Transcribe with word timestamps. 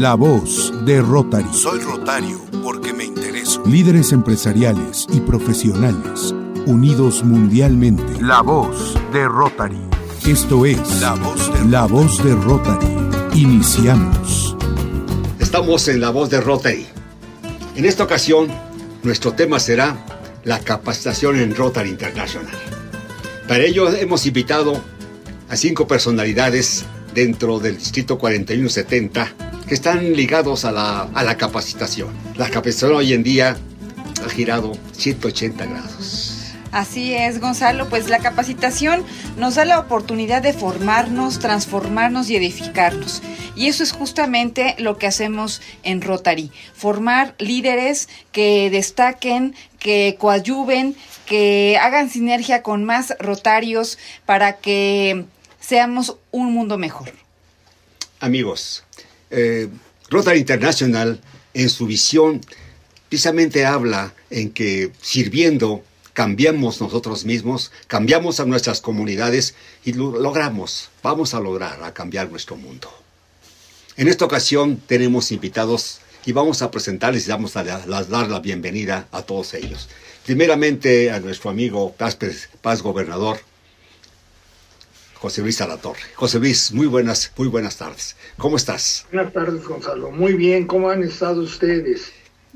La 0.00 0.14
voz 0.14 0.72
de 0.86 1.02
Rotary. 1.02 1.52
Soy 1.52 1.78
Rotario 1.80 2.40
porque 2.62 2.94
me 2.94 3.04
intereso. 3.04 3.62
Líderes 3.66 4.12
empresariales 4.12 5.06
y 5.12 5.20
profesionales 5.20 6.34
unidos 6.64 7.22
mundialmente. 7.22 8.02
La 8.22 8.40
voz 8.40 8.94
de 9.12 9.28
Rotary. 9.28 9.76
Esto 10.26 10.64
es 10.64 11.02
La 11.02 11.12
voz 11.16 11.52
de, 11.52 11.68
La 11.68 11.84
voz 11.84 12.24
de 12.24 12.34
Rotary. 12.34 12.86
Iniciamos. 13.34 14.56
Estamos 15.38 15.86
en 15.88 16.00
La 16.00 16.08
voz 16.08 16.30
de 16.30 16.40
Rotary. 16.40 16.86
En 17.76 17.84
esta 17.84 18.04
ocasión, 18.04 18.48
nuestro 19.02 19.34
tema 19.34 19.60
será 19.60 20.02
la 20.44 20.60
capacitación 20.60 21.38
en 21.38 21.54
Rotary 21.54 21.90
International. 21.90 22.54
Para 23.46 23.64
ello 23.64 23.94
hemos 23.94 24.24
invitado 24.24 24.82
a 25.50 25.56
cinco 25.56 25.86
personalidades 25.86 26.86
dentro 27.12 27.58
del 27.58 27.76
Distrito 27.76 28.16
4170 28.16 29.49
que 29.70 29.74
están 29.74 30.14
ligados 30.14 30.64
a 30.64 30.72
la, 30.72 31.02
a 31.02 31.22
la 31.22 31.36
capacitación. 31.36 32.08
La 32.36 32.50
capacitación 32.50 32.92
hoy 32.92 33.12
en 33.12 33.22
día 33.22 33.56
ha 34.26 34.28
girado 34.28 34.72
180 34.96 35.64
grados. 35.64 36.54
Así 36.72 37.14
es, 37.14 37.40
Gonzalo, 37.40 37.88
pues 37.88 38.08
la 38.08 38.18
capacitación 38.18 39.04
nos 39.36 39.54
da 39.54 39.64
la 39.64 39.78
oportunidad 39.78 40.42
de 40.42 40.52
formarnos, 40.52 41.38
transformarnos 41.38 42.30
y 42.30 42.36
edificarnos. 42.36 43.22
Y 43.54 43.68
eso 43.68 43.84
es 43.84 43.92
justamente 43.92 44.74
lo 44.80 44.98
que 44.98 45.06
hacemos 45.06 45.62
en 45.84 46.02
Rotary, 46.02 46.50
formar 46.74 47.36
líderes 47.38 48.08
que 48.32 48.70
destaquen, 48.70 49.54
que 49.78 50.16
coadyuven, 50.18 50.96
que 51.26 51.78
hagan 51.80 52.10
sinergia 52.10 52.64
con 52.64 52.82
más 52.82 53.14
rotarios 53.20 53.98
para 54.26 54.56
que 54.56 55.26
seamos 55.60 56.16
un 56.32 56.52
mundo 56.52 56.76
mejor. 56.76 57.12
Amigos, 58.18 58.84
eh, 59.30 59.68
Rotary 60.08 60.38
International 60.38 61.20
en 61.54 61.70
su 61.70 61.86
visión 61.86 62.40
precisamente 63.08 63.66
habla 63.66 64.14
en 64.30 64.50
que 64.50 64.92
sirviendo 65.02 65.82
cambiamos 66.12 66.80
nosotros 66.80 67.24
mismos, 67.24 67.72
cambiamos 67.88 68.38
a 68.38 68.44
nuestras 68.44 68.80
comunidades 68.80 69.54
y 69.84 69.94
lo 69.94 70.18
logramos, 70.18 70.90
vamos 71.02 71.34
a 71.34 71.40
lograr 71.40 71.82
a 71.82 71.92
cambiar 71.92 72.30
nuestro 72.30 72.56
mundo. 72.56 72.88
En 73.96 74.06
esta 74.06 74.24
ocasión 74.24 74.80
tenemos 74.86 75.32
invitados 75.32 76.00
y 76.24 76.32
vamos 76.32 76.62
a 76.62 76.70
presentarles 76.70 77.26
y 77.26 77.30
vamos 77.30 77.56
a 77.56 77.64
dar 77.64 78.28
la 78.28 78.40
bienvenida 78.40 79.08
a 79.10 79.22
todos 79.22 79.54
ellos. 79.54 79.88
Primeramente 80.24 81.10
a 81.10 81.18
nuestro 81.18 81.50
amigo 81.50 81.92
Paz, 81.92 82.16
Paz 82.62 82.82
Gobernador, 82.82 83.40
José 85.20 85.42
Luis 85.42 85.60
Alatorre. 85.60 86.00
José 86.14 86.38
Luis, 86.38 86.72
muy 86.72 86.86
buenas, 86.86 87.30
muy 87.36 87.48
buenas 87.48 87.76
tardes. 87.76 88.16
¿Cómo 88.38 88.56
estás? 88.56 89.06
Buenas 89.12 89.32
tardes, 89.34 89.62
Gonzalo. 89.66 90.10
Muy 90.10 90.32
bien, 90.32 90.66
¿cómo 90.66 90.88
han 90.88 91.02
estado 91.02 91.42
ustedes? 91.42 92.10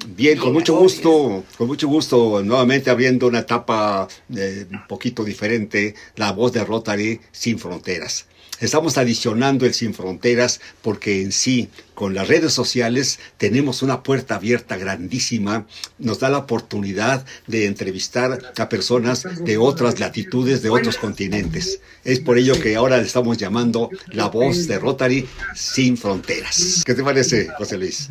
Bien, 0.06 0.38
con 0.38 0.54
mucho 0.54 0.74
gusto, 0.74 1.44
con 1.58 1.66
mucho 1.66 1.88
gusto, 1.88 2.42
nuevamente 2.42 2.88
abriendo 2.88 3.26
una 3.26 3.40
etapa 3.40 4.08
eh, 4.34 4.66
un 4.70 4.86
poquito 4.88 5.24
diferente, 5.24 5.94
la 6.16 6.32
voz 6.32 6.52
de 6.54 6.64
Rotary 6.64 7.20
sin 7.32 7.58
fronteras. 7.58 8.26
Estamos 8.60 8.98
adicionando 8.98 9.66
el 9.66 9.74
Sin 9.74 9.94
Fronteras 9.94 10.60
porque 10.80 11.22
en 11.22 11.32
sí, 11.32 11.68
con 11.94 12.14
las 12.14 12.28
redes 12.28 12.52
sociales, 12.52 13.18
tenemos 13.36 13.82
una 13.82 14.02
puerta 14.02 14.36
abierta 14.36 14.76
grandísima. 14.76 15.66
Nos 15.98 16.20
da 16.20 16.30
la 16.30 16.38
oportunidad 16.38 17.26
de 17.46 17.66
entrevistar 17.66 18.38
a 18.56 18.68
personas 18.68 19.44
de 19.44 19.58
otras 19.58 19.98
latitudes, 19.98 20.62
de 20.62 20.70
otros 20.70 20.96
continentes. 20.98 21.80
Es 22.04 22.20
por 22.20 22.38
ello 22.38 22.58
que 22.60 22.76
ahora 22.76 22.98
le 22.98 23.04
estamos 23.04 23.38
llamando 23.38 23.90
la 24.08 24.28
voz 24.28 24.68
de 24.68 24.78
Rotary 24.78 25.26
Sin 25.54 25.96
Fronteras. 25.96 26.82
¿Qué 26.86 26.94
te 26.94 27.02
parece, 27.02 27.48
José 27.58 27.76
Luis? 27.76 28.08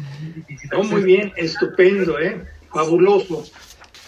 Oh, 0.76 0.84
muy 0.84 1.04
bien, 1.04 1.32
estupendo, 1.38 2.20
¿eh? 2.20 2.44
Fabuloso. 2.74 3.46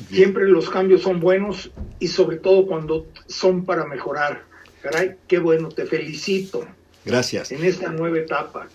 Siempre 0.09 0.47
los 0.47 0.69
cambios 0.69 1.03
son 1.03 1.21
buenos 1.21 1.71
y 1.99 2.09
sobre 2.09 2.37
todo 2.37 2.67
cuando 2.67 3.07
son 3.27 3.63
para 3.63 3.85
mejorar. 3.85 4.43
Caray, 4.85 5.15
qué 5.27 5.39
bueno, 5.39 5.69
te 5.69 5.87
felicito. 5.87 6.63
Gracias. 7.03 7.51
En 7.51 7.65
esta 7.65 7.89
nueva 7.89 8.19
etapa. 8.19 8.67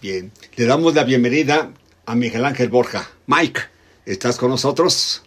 Bien, 0.00 0.30
le 0.54 0.64
damos 0.66 0.94
la 0.94 1.02
bienvenida 1.02 1.72
a 2.06 2.14
Miguel 2.14 2.44
Ángel 2.44 2.68
Borja. 2.68 3.10
Mike, 3.26 3.62
¿estás 4.06 4.36
con 4.36 4.50
nosotros? 4.50 5.24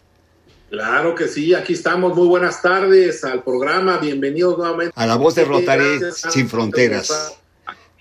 Claro 0.69 1.15
que 1.15 1.27
sí, 1.27 1.53
aquí 1.53 1.73
estamos. 1.73 2.15
Muy 2.15 2.29
buenas 2.29 2.61
tardes 2.61 3.25
al 3.25 3.43
programa. 3.43 3.97
Bienvenidos 3.97 4.57
nuevamente. 4.57 4.93
A 4.95 5.05
la 5.05 5.17
voz 5.17 5.35
de 5.35 5.43
Rotary 5.43 5.99
Sin 6.13 6.47
Fronteras. 6.47 7.33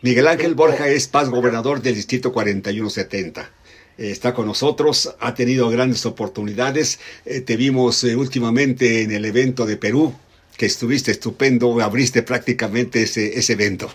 Miguel 0.00 0.28
Ángel 0.28 0.54
Borja 0.54 0.86
es 0.86 1.08
paz 1.08 1.28
gobernador 1.28 1.82
del 1.82 1.96
Distrito 1.96 2.32
4170 2.32 3.50
está 3.98 4.32
con 4.32 4.46
nosotros, 4.46 5.14
ha 5.20 5.34
tenido 5.34 5.68
grandes 5.68 6.06
oportunidades. 6.06 7.00
Eh, 7.26 7.42
te 7.42 7.56
vimos 7.58 8.02
eh, 8.04 8.16
últimamente 8.16 9.02
en 9.02 9.10
el 9.10 9.26
evento 9.26 9.66
de 9.66 9.76
Perú, 9.76 10.14
que 10.60 10.66
estuviste 10.66 11.10
estupendo, 11.10 11.80
abriste 11.80 12.22
prácticamente 12.22 13.04
ese, 13.04 13.38
ese 13.38 13.54
evento. 13.54 13.90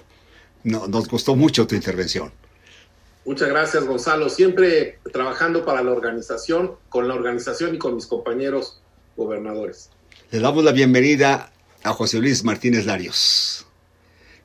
No, 0.63 0.87
nos 0.87 1.07
gustó 1.07 1.35
mucho 1.35 1.67
tu 1.67 1.75
intervención. 1.75 2.31
Muchas 3.23 3.49
gracias, 3.49 3.85
Gonzalo. 3.85 4.29
Siempre 4.29 4.97
trabajando 5.13 5.63
para 5.63 5.83
la 5.83 5.91
organización, 5.91 6.71
con 6.89 7.07
la 7.07 7.13
organización 7.13 7.75
y 7.75 7.77
con 7.77 7.93
mis 7.93 8.07
compañeros 8.07 8.81
gobernadores. 9.15 9.91
Le 10.31 10.39
damos 10.39 10.63
la 10.63 10.71
bienvenida 10.71 11.51
a 11.83 11.93
José 11.93 12.17
Luis 12.17 12.43
Martínez 12.43 12.87
Larios. 12.87 13.67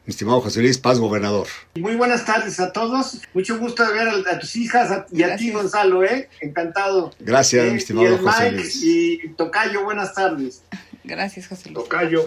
Mi 0.04 0.10
estimado 0.10 0.42
José 0.42 0.60
Luis 0.60 0.76
Paz, 0.76 0.98
gobernador. 0.98 1.46
Muy 1.76 1.94
buenas 1.94 2.26
tardes 2.26 2.60
a 2.60 2.70
todos. 2.70 3.18
Mucho 3.32 3.58
gusto 3.58 3.82
de 3.86 3.94
ver 3.94 4.08
a, 4.08 4.38
tus 4.38 4.56
hijas 4.56 5.06
y 5.10 5.22
a 5.22 5.36
ti, 5.36 5.52
Gonzalo, 5.52 6.04
¿eh? 6.04 6.28
Encantado. 6.42 7.14
Gracias, 7.18 7.72
mi 7.72 7.78
estimado 7.78 8.14
y 8.14 8.18
José 8.18 8.42
Mike 8.42 8.56
Luis. 8.56 8.84
Y 8.84 9.28
Tocayo, 9.38 9.84
buenas 9.84 10.12
tardes. 10.12 10.64
Gracias, 11.04 11.48
José 11.48 11.70
Luis. 11.70 11.84
Tocayo. 11.84 12.24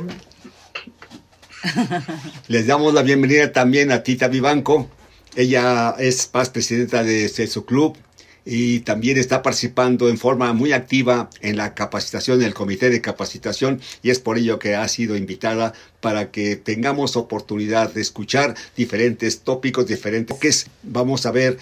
Les 2.48 2.68
damos 2.68 2.94
la 2.94 3.04
bienvenida 3.04 3.52
también 3.52 3.92
a 3.92 4.04
Tita 4.04 4.28
Vivanco. 4.28 4.90
Ella 5.36 5.96
es 5.98 6.28
paz 6.28 6.50
presidenta 6.50 7.04
de, 7.04 7.30
su 7.48 7.66
club 7.66 7.98
y 8.46 8.82
también 8.82 9.18
está 9.18 9.42
participando 9.42 10.10
en 10.10 10.18
forma 10.18 10.52
muy 10.54 10.74
activa 10.74 11.30
en 11.42 11.56
la 11.56 11.74
capacitación, 11.74 12.42
en 12.42 12.48
el 12.48 12.54
comité 12.54 12.90
de 12.90 13.02
capacitación, 13.02 13.82
y 14.04 14.10
es 14.10 14.20
por 14.20 14.38
ello 14.38 14.60
que 14.60 14.76
ha 14.76 14.88
sido 14.90 15.16
invitada 15.16 15.74
para 16.02 16.30
que 16.30 16.56
tengamos 16.56 17.16
oportunidad 17.16 17.94
de 17.94 18.02
escuchar 18.02 18.56
diferentes 18.76 19.40
tópicos, 19.40 19.88
diferentes 19.88 20.38
que 20.38 20.52
vamos 20.84 21.26
a 21.26 21.32
ver 21.32 21.58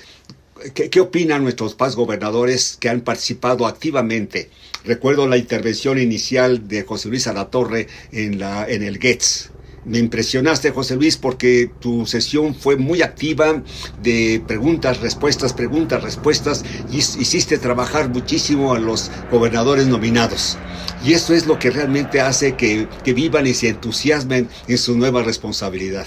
qué, 0.73 0.89
qué 0.89 0.99
opinan 0.99 1.43
nuestros 1.43 1.75
paz 1.75 1.95
gobernadores 1.95 2.77
que 2.79 2.89
han 2.89 3.01
participado 3.01 3.67
activamente. 3.67 4.49
Recuerdo 4.83 5.27
la 5.27 5.37
intervención 5.37 5.99
inicial 5.99 6.67
de 6.67 6.83
José 6.83 7.09
Luis 7.09 7.27
Alatorre 7.27 7.87
en, 8.11 8.39
la, 8.39 8.67
en 8.67 8.83
el 8.83 8.97
GETS, 8.97 9.51
me 9.83 9.97
impresionaste, 9.97 10.69
José 10.71 10.95
Luis, 10.95 11.17
porque 11.17 11.71
tu 11.79 12.05
sesión 12.05 12.53
fue 12.53 12.75
muy 12.77 13.01
activa 13.01 13.63
de 14.01 14.41
preguntas, 14.45 15.01
respuestas, 15.01 15.53
preguntas, 15.53 16.03
respuestas, 16.03 16.63
y 16.91 16.97
hiciste 16.97 17.57
trabajar 17.57 18.09
muchísimo 18.09 18.73
a 18.73 18.79
los 18.79 19.09
gobernadores 19.31 19.87
nominados. 19.87 20.57
Y 21.03 21.13
eso 21.13 21.33
es 21.33 21.47
lo 21.47 21.57
que 21.57 21.71
realmente 21.71 22.21
hace 22.21 22.55
que, 22.55 22.87
que 23.03 23.13
vivan 23.13 23.47
y 23.47 23.55
se 23.55 23.69
entusiasmen 23.69 24.49
en 24.67 24.77
su 24.77 24.95
nueva 24.95 25.23
responsabilidad. 25.23 26.05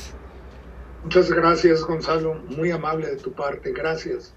Muchas 1.03 1.29
gracias, 1.31 1.83
Gonzalo. 1.83 2.35
Muy 2.57 2.71
amable 2.71 3.09
de 3.09 3.17
tu 3.17 3.33
parte. 3.33 3.73
Gracias. 3.73 4.33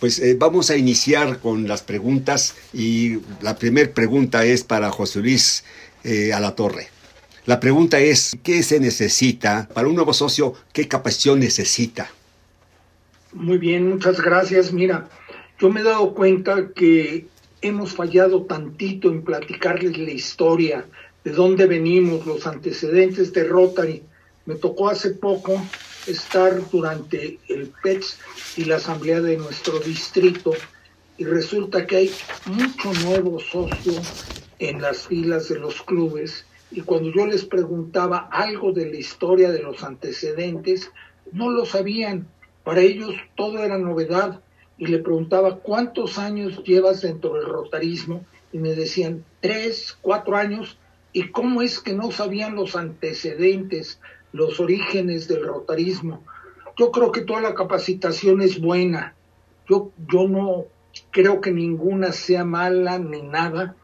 Pues 0.00 0.18
eh, 0.18 0.36
vamos 0.38 0.70
a 0.70 0.76
iniciar 0.76 1.38
con 1.38 1.66
las 1.66 1.82
preguntas 1.82 2.54
y 2.74 3.18
la 3.40 3.56
primera 3.56 3.92
pregunta 3.92 4.44
es 4.44 4.62
para 4.62 4.90
José 4.90 5.20
Luis 5.20 5.64
eh, 6.04 6.32
Alatorre. 6.34 6.88
La 7.46 7.60
pregunta 7.60 7.98
es, 7.98 8.36
¿qué 8.42 8.62
se 8.62 8.78
necesita 8.78 9.68
para 9.72 9.88
un 9.88 9.94
nuevo 9.94 10.12
socio? 10.12 10.54
¿Qué 10.72 10.86
capacitación 10.86 11.40
necesita? 11.40 12.10
Muy 13.32 13.56
bien, 13.56 13.88
muchas 13.88 14.20
gracias. 14.20 14.72
Mira, 14.72 15.08
yo 15.58 15.70
me 15.70 15.80
he 15.80 15.84
dado 15.84 16.12
cuenta 16.12 16.70
que 16.74 17.26
hemos 17.62 17.94
fallado 17.94 18.42
tantito 18.42 19.08
en 19.08 19.22
platicarles 19.22 19.96
la 19.96 20.10
historia, 20.10 20.84
de 21.24 21.30
dónde 21.30 21.66
venimos, 21.66 22.26
los 22.26 22.46
antecedentes 22.46 23.32
de 23.32 23.44
Rotary. 23.44 24.02
Me 24.44 24.56
tocó 24.56 24.88
hace 24.88 25.10
poco 25.10 25.60
estar 26.06 26.70
durante 26.70 27.38
el 27.48 27.72
PETS 27.82 28.18
y 28.56 28.64
la 28.64 28.76
asamblea 28.76 29.20
de 29.20 29.36
nuestro 29.36 29.78
distrito 29.80 30.52
y 31.18 31.24
resulta 31.24 31.86
que 31.86 31.96
hay 31.96 32.10
mucho 32.46 32.92
nuevo 33.04 33.40
socio 33.40 33.94
en 34.58 34.82
las 34.82 35.06
filas 35.06 35.48
de 35.48 35.58
los 35.58 35.82
clubes 35.82 36.44
y 36.70 36.80
cuando 36.80 37.10
yo 37.10 37.26
les 37.26 37.44
preguntaba 37.44 38.28
algo 38.30 38.72
de 38.72 38.90
la 38.90 38.96
historia 38.96 39.50
de 39.50 39.62
los 39.62 39.84
antecedentes, 39.84 40.90
no 41.32 41.50
lo 41.50 41.64
sabían. 41.64 42.26
Para 42.64 42.80
ellos 42.80 43.14
todo 43.36 43.62
era 43.62 43.78
novedad. 43.78 44.40
Y 44.78 44.86
le 44.86 44.98
preguntaba, 44.98 45.56
¿cuántos 45.60 46.18
años 46.18 46.62
llevas 46.64 47.00
dentro 47.00 47.34
del 47.34 47.46
rotarismo? 47.46 48.26
Y 48.52 48.58
me 48.58 48.74
decían, 48.74 49.24
tres, 49.40 49.96
cuatro 50.02 50.36
años. 50.36 50.78
¿Y 51.12 51.30
cómo 51.30 51.62
es 51.62 51.78
que 51.78 51.94
no 51.94 52.10
sabían 52.10 52.56
los 52.56 52.76
antecedentes, 52.76 54.00
los 54.32 54.60
orígenes 54.60 55.28
del 55.28 55.46
rotarismo? 55.46 56.22
yo 56.76 56.92
creo 56.92 57.10
que 57.10 57.22
toda 57.22 57.40
la 57.40 57.54
capacitación 57.54 58.42
es 58.42 58.60
buena. 58.60 59.14
Yo, 59.68 59.92
yo 60.12 60.28
no 60.28 60.66
creo 61.10 61.40
que 61.40 61.50
ninguna 61.50 62.12
sea 62.12 62.44
mala 62.44 62.98
ni 62.98 63.22
nada, 63.22 63.74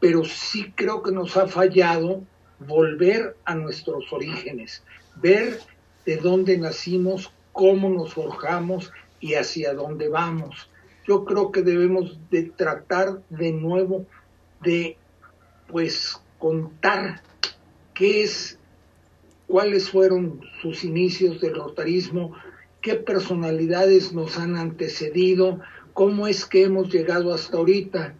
pero 0.00 0.24
sí 0.24 0.72
creo 0.74 1.02
que 1.02 1.12
nos 1.12 1.36
ha 1.36 1.46
fallado 1.46 2.22
volver 2.58 3.36
a 3.44 3.54
nuestros 3.54 4.12
orígenes, 4.12 4.82
ver 5.16 5.60
de 6.04 6.16
dónde 6.16 6.58
nacimos, 6.58 7.32
cómo 7.52 7.88
nos 7.88 8.14
forjamos 8.14 8.92
y 9.20 9.34
hacia 9.34 9.72
dónde 9.72 10.08
vamos. 10.08 10.68
Yo 11.06 11.24
creo 11.24 11.52
que 11.52 11.62
debemos 11.62 12.18
de 12.30 12.42
tratar 12.42 13.22
de 13.30 13.52
nuevo 13.52 14.04
de 14.62 14.96
pues 15.68 16.20
contar 16.38 17.22
qué 17.94 18.24
es 18.24 18.58
cuáles 19.46 19.90
fueron 19.90 20.40
sus 20.60 20.84
inicios 20.84 21.40
del 21.40 21.54
rotarismo, 21.54 22.34
qué 22.80 22.94
personalidades 22.94 24.12
nos 24.12 24.38
han 24.38 24.56
antecedido, 24.56 25.60
cómo 25.92 26.26
es 26.26 26.44
que 26.44 26.64
hemos 26.64 26.92
llegado 26.92 27.32
hasta 27.32 27.56
ahorita. 27.56 28.14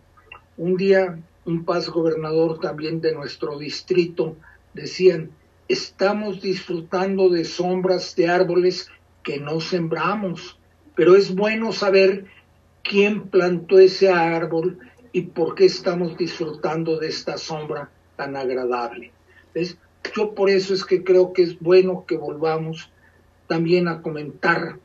Un 0.56 0.76
día 0.76 1.18
un 1.44 1.64
paz 1.64 1.88
gobernador 1.88 2.58
también 2.58 3.00
de 3.00 3.14
nuestro 3.14 3.58
distrito 3.58 4.36
decían, 4.74 5.30
estamos 5.68 6.42
disfrutando 6.42 7.28
de 7.28 7.44
sombras 7.44 8.14
de 8.16 8.28
árboles 8.28 8.88
que 9.22 9.38
no 9.40 9.60
sembramos, 9.60 10.58
pero 10.94 11.16
es 11.16 11.34
bueno 11.34 11.72
saber 11.72 12.26
quién 12.82 13.28
plantó 13.28 13.78
ese 13.78 14.10
árbol 14.10 14.78
y 15.12 15.22
por 15.22 15.54
qué 15.54 15.66
estamos 15.66 16.16
disfrutando 16.16 16.98
de 16.98 17.08
esta 17.08 17.38
sombra 17.38 17.90
tan 18.16 18.36
agradable. 18.36 19.12
Yo 20.14 20.34
por 20.34 20.50
eso 20.50 20.74
es 20.74 20.84
que 20.84 21.02
creo 21.02 21.32
que 21.32 21.42
es 21.42 21.58
bueno 21.60 22.04
que 22.06 22.16
volvamos 22.16 22.90
también 23.46 23.88
a 23.88 24.02
comentar 24.02 24.78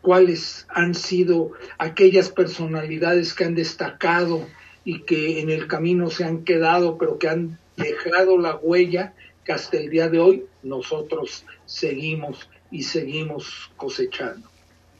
cuáles 0.00 0.66
han 0.68 0.94
sido 0.94 1.52
aquellas 1.78 2.30
personalidades 2.30 3.34
que 3.34 3.44
han 3.44 3.54
destacado 3.54 4.46
y 4.84 5.02
que 5.02 5.40
en 5.40 5.50
el 5.50 5.68
camino 5.68 6.10
se 6.10 6.24
han 6.24 6.44
quedado, 6.44 6.98
pero 6.98 7.18
que 7.18 7.28
han 7.28 7.58
dejado 7.76 8.38
la 8.38 8.56
huella 8.56 9.12
que 9.44 9.52
hasta 9.52 9.76
el 9.76 9.90
día 9.90 10.08
de 10.08 10.18
hoy 10.18 10.44
nosotros 10.62 11.44
seguimos 11.66 12.48
y 12.70 12.82
seguimos 12.82 13.70
cosechando. 13.76 14.48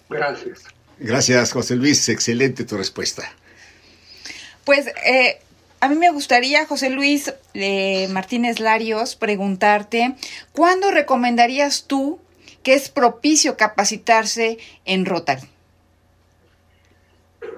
Gracias. 0.08 0.64
Gracias, 0.98 1.52
José 1.52 1.76
Luis. 1.76 2.08
Excelente 2.08 2.64
tu 2.64 2.76
respuesta. 2.76 3.30
Pues 4.64 4.86
eh, 5.06 5.40
a 5.80 5.88
mí 5.88 5.96
me 5.96 6.10
gustaría, 6.10 6.66
José 6.66 6.90
Luis 6.90 7.32
eh, 7.54 8.08
Martínez 8.08 8.60
Larios, 8.60 9.16
preguntarte, 9.16 10.16
¿cuándo 10.52 10.90
recomendarías 10.90 11.84
tú 11.86 12.18
que 12.62 12.74
es 12.74 12.88
propicio 12.88 13.56
capacitarse 13.56 14.58
en 14.84 15.06
Rotary? 15.06 15.48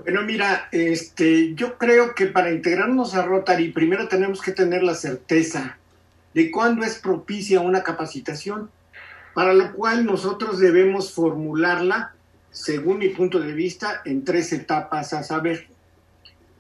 Bueno, 0.03 0.23
mira, 0.23 0.69
este, 0.73 1.55
yo 1.55 1.79
creo 1.79 2.15
que 2.15 2.27
para 2.27 2.51
integrarnos 2.51 3.15
a 3.15 3.23
Rotary 3.23 3.73
primero 3.73 4.09
tenemos 4.09 4.41
que 4.41 4.53
tener 4.53 4.83
la 4.83 4.95
certeza 4.95 5.79
de 6.35 6.51
cuándo 6.51 6.85
es 6.85 6.99
propicia 6.99 7.61
una 7.61 7.83
capacitación, 7.83 8.71
para 9.35 9.53
lo 9.53 9.73
cual 9.73 10.05
nosotros 10.05 10.59
debemos 10.59 11.13
formularla, 11.13 12.15
según 12.51 12.99
mi 12.99 13.09
punto 13.09 13.41
de 13.41 13.53
vista, 13.53 14.03
en 14.05 14.25
tres 14.25 14.53
etapas 14.53 15.13
a 15.13 15.23
saber. 15.23 15.67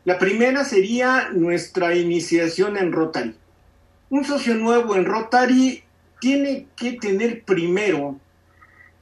La 0.05 0.19
primera 0.19 0.65
sería 0.65 1.29
nuestra 1.31 1.95
iniciación 1.95 2.79
en 2.79 2.91
Rotary. 2.91 3.35
Un 4.09 4.25
socio 4.25 4.55
nuevo 4.55 4.97
en 4.97 5.05
Rotary 5.05 5.85
tiene 6.21 6.67
que 6.75 6.93
tener 6.93 7.45
primero 7.45 8.19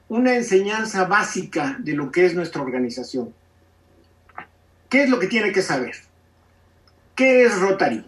una 0.09 0.35
enseñanza 0.35 1.05
básica 1.05 1.77
de 1.79 1.93
lo 1.93 2.11
que 2.11 2.27
es 2.27 2.35
nuestra 2.35 2.63
organización. 2.63 3.33
¿Qué 4.89 5.05
es 5.05 5.11
lo 5.11 5.21
que 5.21 5.29
tiene 5.29 5.53
que 5.53 5.63
saber? 5.63 5.95
¿Qué 7.15 7.45
es 7.45 7.57
Rotary? 7.61 8.05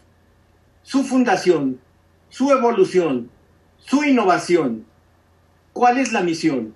Su 0.83 1.05
fundación, 1.05 1.81
su 2.29 2.51
evolución, 2.51 3.31
su 3.79 4.03
innovación. 4.03 4.85
¿Cuál 5.73 5.99
es 5.99 6.13
la 6.13 6.23
misión? 6.23 6.75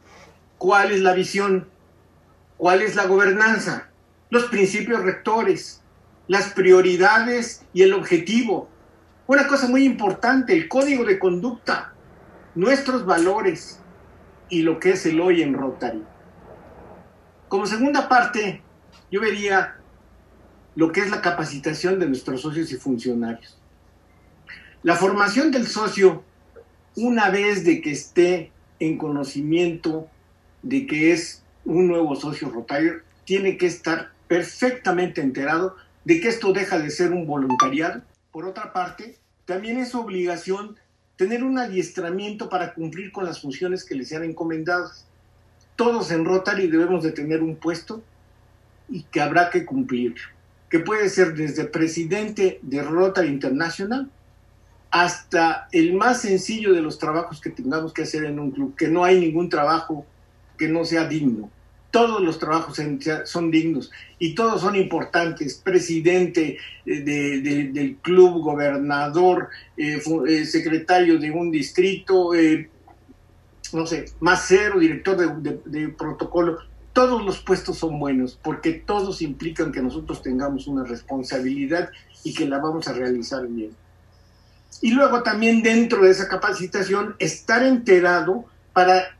¿Cuál 0.58 0.92
es 0.92 1.00
la 1.00 1.12
visión? 1.12 1.66
¿Cuál 2.56 2.82
es 2.82 2.94
la 2.94 3.06
gobernanza? 3.06 3.88
Los 4.30 4.44
principios 4.44 5.02
rectores, 5.02 5.80
las 6.26 6.52
prioridades 6.52 7.64
y 7.72 7.82
el 7.82 7.92
objetivo. 7.92 8.68
Una 9.26 9.46
cosa 9.46 9.68
muy 9.68 9.84
importante, 9.84 10.52
el 10.52 10.68
código 10.68 11.04
de 11.04 11.18
conducta, 11.18 11.92
nuestros 12.54 13.04
valores 13.04 13.80
y 14.48 14.62
lo 14.62 14.78
que 14.78 14.90
es 14.90 15.06
el 15.06 15.20
hoy 15.20 15.42
en 15.42 15.54
Rotary. 15.54 16.02
Como 17.48 17.66
segunda 17.66 18.08
parte, 18.08 18.62
yo 19.10 19.20
vería 19.20 19.76
lo 20.74 20.92
que 20.92 21.00
es 21.00 21.10
la 21.10 21.22
capacitación 21.22 21.98
de 21.98 22.06
nuestros 22.06 22.40
socios 22.40 22.72
y 22.72 22.76
funcionarios. 22.76 23.58
La 24.82 24.96
formación 24.96 25.50
del 25.50 25.66
socio, 25.66 26.22
una 26.96 27.30
vez 27.30 27.64
de 27.64 27.80
que 27.80 27.92
esté 27.92 28.52
en 28.80 28.98
conocimiento 28.98 30.08
de 30.62 30.86
que 30.86 31.12
es 31.12 31.42
un 31.64 31.88
nuevo 31.88 32.16
socio 32.16 32.50
Rotary, 32.50 32.98
tiene 33.24 33.56
que 33.56 33.66
estar 33.66 34.12
perfectamente 34.28 35.20
enterado 35.20 35.76
de 36.04 36.20
que 36.20 36.28
esto 36.28 36.52
deja 36.52 36.78
de 36.78 36.90
ser 36.90 37.12
un 37.12 37.26
voluntariado. 37.26 38.02
Por 38.30 38.46
otra 38.46 38.72
parte, 38.72 39.18
también 39.44 39.78
es 39.78 39.94
obligación 39.94 40.76
tener 41.16 41.44
un 41.44 41.58
adiestramiento 41.58 42.48
para 42.48 42.74
cumplir 42.74 43.12
con 43.12 43.24
las 43.24 43.40
funciones 43.40 43.84
que 43.84 43.94
les 43.94 44.08
sean 44.08 44.24
encomendadas. 44.24 45.06
Todos 45.76 46.10
en 46.10 46.24
Rotary 46.24 46.68
debemos 46.68 47.02
de 47.02 47.12
tener 47.12 47.42
un 47.42 47.56
puesto 47.56 48.02
y 48.88 49.02
que 49.04 49.20
habrá 49.20 49.50
que 49.50 49.64
cumplir, 49.64 50.14
que 50.68 50.80
puede 50.80 51.08
ser 51.08 51.34
desde 51.34 51.64
presidente 51.64 52.58
de 52.62 52.82
Rotary 52.82 53.28
International 53.28 54.10
hasta 54.90 55.68
el 55.72 55.94
más 55.94 56.20
sencillo 56.20 56.72
de 56.72 56.80
los 56.80 56.98
trabajos 56.98 57.40
que 57.40 57.50
tengamos 57.50 57.92
que 57.92 58.02
hacer 58.02 58.24
en 58.24 58.38
un 58.38 58.52
club, 58.52 58.76
que 58.76 58.88
no 58.88 59.04
hay 59.04 59.18
ningún 59.18 59.48
trabajo 59.48 60.06
que 60.56 60.68
no 60.68 60.84
sea 60.84 61.08
digno 61.08 61.50
todos 61.94 62.20
los 62.20 62.40
trabajos 62.40 62.76
son 63.24 63.52
dignos 63.52 63.92
y 64.18 64.34
todos 64.34 64.62
son 64.62 64.74
importantes. 64.74 65.54
Presidente 65.54 66.58
eh, 66.84 67.00
del 67.72 67.98
club, 68.02 68.42
gobernador, 68.42 69.48
eh, 69.76 70.02
eh, 70.26 70.44
secretario 70.44 71.20
de 71.20 71.30
un 71.30 71.52
distrito, 71.52 72.32
no 73.72 73.86
sé, 73.86 74.06
más 74.18 74.44
cero, 74.48 74.80
director 74.80 75.40
de, 75.40 75.88
protocolo. 75.90 76.58
Todos 76.92 77.24
los 77.24 77.38
puestos 77.38 77.78
son 77.78 78.00
buenos 78.00 78.40
porque 78.42 78.72
todos 78.72 79.22
implican 79.22 79.70
que 79.70 79.80
nosotros 79.80 80.20
tengamos 80.20 80.66
una 80.66 80.82
responsabilidad 80.82 81.90
y 82.24 82.34
que 82.34 82.44
la 82.44 82.58
vamos 82.58 82.88
a 82.88 82.92
realizar 82.92 83.46
bien. 83.46 83.70
Y 84.80 84.90
luego 84.90 85.22
también 85.22 85.62
dentro 85.62 86.02
de 86.02 86.10
esa 86.10 86.26
capacitación, 86.26 87.14
estar 87.20 87.62
enterado 87.62 88.46
para 88.72 89.14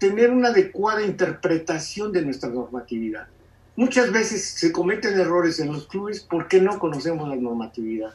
tener 0.00 0.30
una 0.30 0.48
adecuada 0.48 1.02
interpretación 1.02 2.10
de 2.10 2.22
nuestra 2.22 2.48
normatividad. 2.48 3.28
Muchas 3.76 4.10
veces 4.10 4.44
se 4.44 4.72
cometen 4.72 5.20
errores 5.20 5.60
en 5.60 5.72
los 5.72 5.86
clubes 5.86 6.20
porque 6.20 6.60
no 6.60 6.78
conocemos 6.78 7.28
la 7.28 7.36
normatividad. 7.36 8.12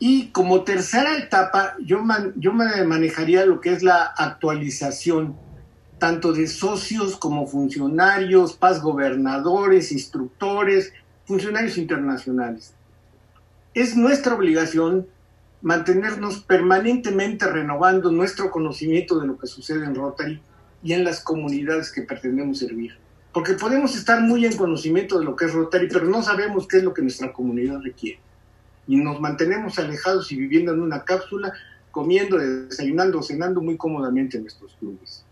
Y 0.00 0.28
como 0.28 0.64
tercera 0.64 1.16
etapa, 1.16 1.76
yo, 1.84 2.02
me 2.02 2.84
manejaría 2.84 3.46
lo 3.46 3.60
que 3.60 3.72
es 3.72 3.82
la 3.82 4.02
actualización, 4.02 5.36
tanto 5.98 6.32
de 6.32 6.48
socios 6.48 7.16
como 7.16 7.46
funcionarios, 7.46 8.54
paz 8.54 8.82
gobernadores, 8.82 9.92
instructores, 9.92 10.92
funcionarios 11.26 11.78
internacionales. 11.78 12.74
Es 13.72 13.96
nuestra 13.96 14.34
obligación 14.34 15.06
mantenernos 15.62 16.40
permanentemente 16.42 17.46
renovando 17.46 18.10
nuestro 18.10 18.50
conocimiento 18.50 19.20
de 19.20 19.26
lo 19.26 19.38
que 19.38 19.46
sucede 19.46 19.84
en 19.84 19.94
Rotary 19.94 20.40
y 20.82 20.92
en 20.94 21.04
las 21.04 21.20
comunidades 21.20 21.92
que 21.92 22.02
pretendemos 22.02 22.58
servir. 22.58 22.96
Porque 23.32 23.54
podemos 23.54 23.94
estar 23.94 24.20
muy 24.20 24.46
en 24.46 24.56
conocimiento 24.56 25.18
de 25.18 25.24
lo 25.24 25.36
que 25.36 25.44
es 25.44 25.52
Rotary, 25.52 25.88
pero 25.88 26.06
no 26.06 26.22
sabemos 26.22 26.66
qué 26.66 26.78
es 26.78 26.82
lo 26.82 26.94
que 26.94 27.02
nuestra 27.02 27.32
comunidad 27.32 27.80
requiere. 27.82 28.18
Y 28.86 28.96
nos 28.96 29.20
mantenemos 29.20 29.78
alejados 29.78 30.32
y 30.32 30.36
viviendo 30.36 30.72
en 30.72 30.80
una 30.80 31.04
cápsula, 31.04 31.52
comiendo, 31.90 32.38
desayunando, 32.38 33.22
cenando 33.22 33.60
muy 33.60 33.76
cómodamente 33.76 34.36
en 34.36 34.44
nuestros 34.44 34.74
clubes. 34.80 35.24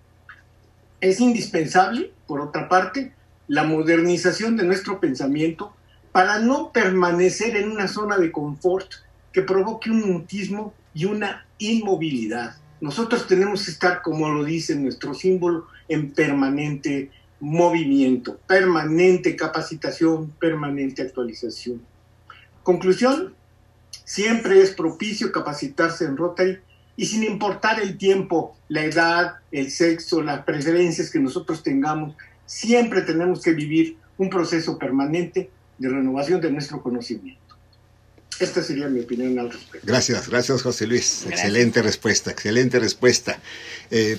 Es 1.00 1.20
indispensable, 1.20 2.12
por 2.26 2.40
otra 2.40 2.68
parte, 2.68 3.14
la 3.48 3.64
modernización 3.64 4.56
de 4.56 4.64
nuestro 4.64 5.00
pensamiento 5.00 5.72
para 6.12 6.38
no 6.38 6.72
permanecer 6.72 7.56
en 7.56 7.70
una 7.70 7.88
zona 7.88 8.18
de 8.18 8.30
confort 8.30 8.92
que 9.32 9.42
provoque 9.42 9.90
un 9.90 10.10
mutismo 10.10 10.74
y 10.94 11.04
una 11.04 11.46
inmovilidad. 11.58 12.56
Nosotros 12.80 13.26
tenemos 13.26 13.64
que 13.64 13.72
estar, 13.72 14.02
como 14.02 14.28
lo 14.28 14.44
dice 14.44 14.76
nuestro 14.76 15.14
símbolo, 15.14 15.66
en 15.88 16.12
permanente 16.12 17.10
movimiento, 17.40 18.38
permanente 18.46 19.36
capacitación, 19.36 20.30
permanente 20.40 21.02
actualización. 21.02 21.82
Conclusión, 22.62 23.34
siempre 24.04 24.60
es 24.60 24.72
propicio 24.72 25.32
capacitarse 25.32 26.04
en 26.04 26.16
Rotary 26.16 26.58
y 26.96 27.06
sin 27.06 27.22
importar 27.22 27.80
el 27.80 27.96
tiempo, 27.96 28.56
la 28.68 28.84
edad, 28.84 29.36
el 29.52 29.70
sexo, 29.70 30.22
las 30.22 30.44
preferencias 30.44 31.10
que 31.10 31.20
nosotros 31.20 31.62
tengamos, 31.62 32.16
siempre 32.44 33.02
tenemos 33.02 33.40
que 33.42 33.52
vivir 33.52 33.96
un 34.16 34.30
proceso 34.30 34.78
permanente 34.78 35.50
de 35.78 35.88
renovación 35.88 36.40
de 36.40 36.50
nuestro 36.50 36.82
conocimiento. 36.82 37.47
Esta 38.40 38.62
sería 38.62 38.88
mi 38.88 39.00
opinión 39.00 39.38
al 39.38 39.50
respecto. 39.50 39.86
Gracias, 39.86 40.28
gracias 40.28 40.62
José 40.62 40.86
Luis. 40.86 41.26
Excelente 41.28 41.82
respuesta, 41.82 42.30
excelente 42.30 42.78
respuesta. 42.78 43.38
Eh, 43.90 44.16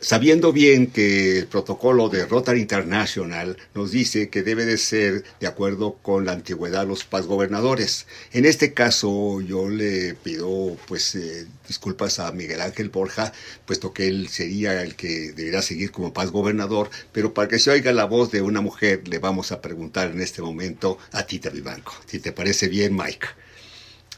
sabiendo 0.00 0.52
bien 0.52 0.90
que 0.90 1.38
el 1.40 1.46
protocolo 1.46 2.08
de 2.08 2.26
Rotary 2.26 2.60
International 2.60 3.56
nos 3.74 3.90
dice 3.90 4.30
que 4.30 4.42
debe 4.42 4.64
de 4.64 4.78
ser 4.78 5.24
de 5.40 5.46
acuerdo 5.46 5.94
con 6.02 6.24
la 6.24 6.32
antigüedad 6.32 6.86
los 6.86 7.04
paz 7.04 7.26
gobernadores. 7.26 8.06
En 8.32 8.44
este 8.44 8.72
caso 8.72 9.40
yo 9.40 9.68
le 9.68 10.14
pido 10.14 10.76
pues 10.88 11.14
eh, 11.14 11.46
disculpas 11.68 12.18
a 12.18 12.32
Miguel 12.32 12.60
Ángel 12.60 12.88
Borja, 12.88 13.32
puesto 13.66 13.92
que 13.92 14.08
él 14.08 14.28
sería 14.28 14.82
el 14.82 14.96
que 14.96 15.32
debería 15.32 15.62
seguir 15.62 15.90
como 15.90 16.12
paz 16.12 16.30
gobernador, 16.30 16.90
pero 17.12 17.34
para 17.34 17.48
que 17.48 17.58
se 17.58 17.70
oiga 17.70 17.92
la 17.92 18.04
voz 18.04 18.30
de 18.30 18.42
una 18.42 18.60
mujer 18.60 19.06
le 19.06 19.18
vamos 19.18 19.52
a 19.52 19.60
preguntar 19.60 20.10
en 20.10 20.20
este 20.20 20.42
momento 20.42 20.98
a 21.12 21.26
Tita 21.26 21.50
Vivanco. 21.50 21.94
Si 22.06 22.18
te 22.18 22.32
parece 22.32 22.68
bien, 22.68 22.96
Mike. 22.96 23.26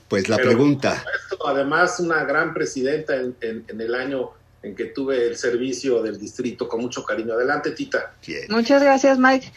Pues 0.09 0.29
la 0.29 0.37
pregunta. 0.37 1.05
además, 1.45 1.99
una 1.99 2.23
gran 2.25 2.55
presidenta 2.55 3.17
en, 3.17 3.35
en 3.41 3.81
el 3.81 3.95
año 3.95 4.31
en 4.67 4.75
que 4.75 4.87
tuve 4.87 5.29
el 5.29 5.37
servicio 5.37 6.03
del 6.03 6.19
distrito 6.19 6.69
con 6.69 6.81
mucho 6.81 7.05
cariño. 7.05 7.35
Adelante, 7.35 7.71
Tita. 7.71 8.15
Muchas 8.49 8.83
gracias, 8.83 9.19
Mike. 9.19 9.53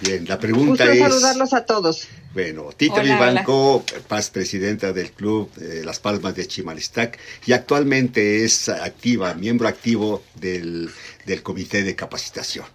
Bien, 0.00 0.24
la 0.26 0.38
pregunta 0.38 0.92
es... 0.92 0.98
saludarlos 0.98 1.52
a 1.52 1.64
todos. 1.64 2.08
Bueno, 2.34 2.70
Tita 2.76 3.02
Vivanco, 3.02 3.84
paz 4.06 4.30
presidenta 4.30 4.92
del 4.92 5.10
club 5.12 5.50
eh, 5.60 5.82
Las 5.84 5.98
Palmas 5.98 6.34
de 6.34 6.46
Chimalistac 6.46 7.18
y 7.46 7.52
actualmente 7.52 8.44
es 8.44 8.68
activa, 8.68 9.34
miembro 9.34 9.66
activo 9.66 10.22
del, 10.34 10.90
del 11.24 11.42
comité 11.42 11.82
de 11.82 11.96
capacitación. 11.96 12.66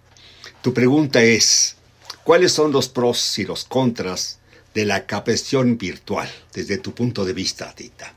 Tu 0.60 0.74
pregunta 0.74 1.22
es, 1.22 1.76
¿cuáles 2.24 2.52
son 2.52 2.72
los 2.72 2.88
pros 2.88 3.38
y 3.38 3.44
los 3.44 3.64
contras 3.64 4.38
de 4.74 4.84
la 4.84 5.06
capacitación 5.06 5.78
virtual 5.78 6.28
desde 6.52 6.78
tu 6.78 6.94
punto 6.94 7.24
de 7.24 7.32
vista, 7.32 7.74
Tita? 7.74 8.14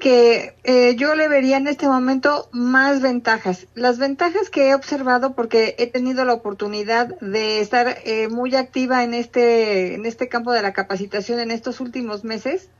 Que 0.00 0.56
eh, 0.64 0.94
yo 0.96 1.14
le 1.14 1.28
vería 1.28 1.56
en 1.56 1.66
este 1.66 1.88
momento 1.88 2.48
más 2.52 3.00
ventajas. 3.00 3.66
Las 3.74 3.98
ventajas 3.98 4.50
que 4.50 4.68
he 4.68 4.74
observado, 4.74 5.34
porque 5.34 5.74
he 5.78 5.86
tenido 5.86 6.24
la 6.24 6.34
oportunidad 6.34 7.18
de 7.20 7.60
estar 7.60 7.98
eh, 8.04 8.28
muy 8.28 8.54
activa 8.54 9.04
en 9.04 9.14
este, 9.14 9.94
en 9.94 10.06
este 10.06 10.28
campo 10.28 10.52
de 10.52 10.62
la 10.62 10.72
capacitación 10.72 11.40
en 11.40 11.50
estos 11.50 11.80
últimos 11.80 12.24
meses, 12.24 12.70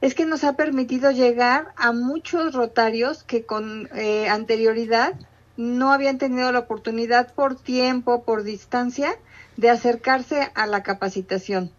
es 0.00 0.14
que 0.14 0.26
nos 0.26 0.44
ha 0.44 0.56
permitido 0.56 1.10
llegar 1.10 1.72
a 1.76 1.92
muchos 1.92 2.54
rotarios 2.54 3.22
que 3.22 3.44
con 3.44 3.88
eh, 3.94 4.28
anterioridad 4.28 5.14
no 5.56 5.92
habían 5.92 6.18
tenido 6.18 6.50
la 6.52 6.60
oportunidad 6.60 7.34
por 7.34 7.56
tiempo, 7.56 8.24
por 8.24 8.42
distancia, 8.42 9.14
de 9.56 9.70
acercarse 9.70 10.50
a 10.54 10.66
la 10.66 10.82
capacitación 10.82 11.72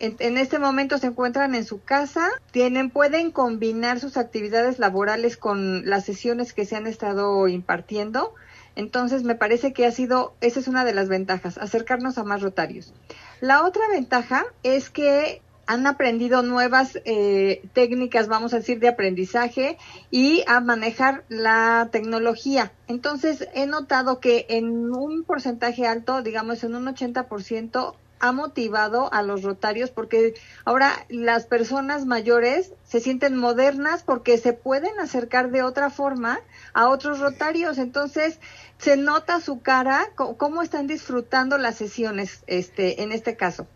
en, 0.00 0.38
este 0.38 0.58
momento 0.58 0.98
se 0.98 1.08
encuentran 1.08 1.54
en 1.54 1.64
su 1.64 1.82
casa, 1.82 2.28
tienen, 2.50 2.90
pueden 2.90 3.30
combinar 3.30 4.00
sus 4.00 4.16
actividades 4.16 4.78
laborales 4.78 5.36
con 5.36 5.88
las 5.88 6.04
sesiones 6.04 6.52
que 6.52 6.64
se 6.64 6.76
han 6.76 6.86
estado 6.86 7.48
impartiendo. 7.48 8.34
Entonces, 8.76 9.24
me 9.24 9.34
parece 9.34 9.72
que 9.72 9.86
ha 9.86 9.90
sido, 9.90 10.34
esa 10.40 10.60
es 10.60 10.68
una 10.68 10.84
de 10.84 10.94
las 10.94 11.08
ventajas, 11.08 11.58
acercarnos 11.58 12.16
a 12.18 12.24
más 12.24 12.42
rotarios. 12.42 12.92
La 13.40 13.64
otra 13.64 13.82
ventaja 13.88 14.44
es 14.62 14.90
que 14.90 15.42
han 15.66 15.86
aprendido 15.86 16.42
nuevas 16.42 16.98
eh, 17.04 17.62
técnicas, 17.74 18.26
vamos 18.26 18.54
a 18.54 18.58
decir, 18.58 18.78
de 18.78 18.88
aprendizaje 18.88 19.76
y 20.10 20.42
a 20.46 20.60
manejar 20.60 21.24
la 21.28 21.90
tecnología. 21.92 22.72
Entonces, 22.86 23.46
he 23.52 23.66
notado 23.66 24.18
que 24.18 24.46
en 24.48 24.94
un 24.94 25.24
porcentaje 25.24 25.86
alto, 25.86 26.22
digamos 26.22 26.64
en 26.64 26.74
un 26.74 26.86
80%, 26.86 27.94
ha 28.20 28.32
motivado 28.32 29.12
a 29.12 29.22
los 29.22 29.42
rotarios 29.42 29.90
porque 29.90 30.34
ahora 30.64 30.92
las 31.08 31.46
personas 31.46 32.06
mayores 32.06 32.72
se 32.84 33.00
sienten 33.00 33.36
modernas 33.36 34.02
porque 34.02 34.38
se 34.38 34.52
pueden 34.52 34.98
acercar 35.00 35.50
de 35.50 35.62
otra 35.62 35.90
forma 35.90 36.40
a 36.72 36.88
otros 36.88 37.20
rotarios. 37.20 37.78
Entonces, 37.78 38.38
se 38.78 38.96
nota 38.96 39.40
su 39.40 39.60
cara, 39.60 40.10
cómo 40.14 40.62
están 40.62 40.86
disfrutando 40.86 41.58
las 41.58 41.76
sesiones 41.76 42.42
este, 42.46 43.02
en 43.02 43.12
este 43.12 43.36
caso. 43.36 43.66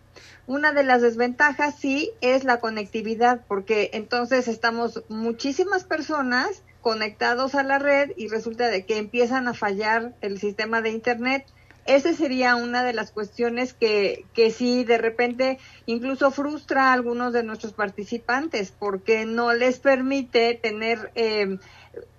Una 0.47 0.73
de 0.73 0.83
las 0.83 1.03
desventajas 1.03 1.77
sí 1.79 2.11
es 2.21 2.45
la 2.45 2.59
conectividad, 2.59 3.43
porque 3.47 3.91
entonces 3.93 4.49
estamos 4.49 5.05
muchísimas 5.09 5.85
personas 5.85 6.63
conectados 6.81 7.55
a 7.55 7.63
la 7.63 7.79
red 7.79 8.11
y 8.17 8.29
resulta 8.29 8.69
de 8.69 8.85
que 8.85 8.99
empiezan 8.99 9.47
a 9.47 9.55
fallar 9.55 10.15
el 10.21 10.41
sistema 10.41 10.83
de 10.83 10.91
internet 10.91 11.47
esa 11.85 12.12
sería 12.15 12.57
una 12.57 12.85
de 12.85 12.93
las 12.93 13.11
cuestiones 13.11 13.75
que, 13.75 14.25
que 14.35 14.51
sí 14.51 14.85
de 14.85 14.99
repente 14.99 15.59
incluso 15.87 16.31
frustra 16.31 16.89
a 16.89 16.93
algunos 16.93 17.33
de 17.33 17.43
nuestros 17.43 17.73
participantes 17.73 18.73
porque 18.79 19.27
no 19.27 19.53
les 19.53 19.79
permite 19.81 20.55
tener 20.55 21.11
eh, 21.15 21.59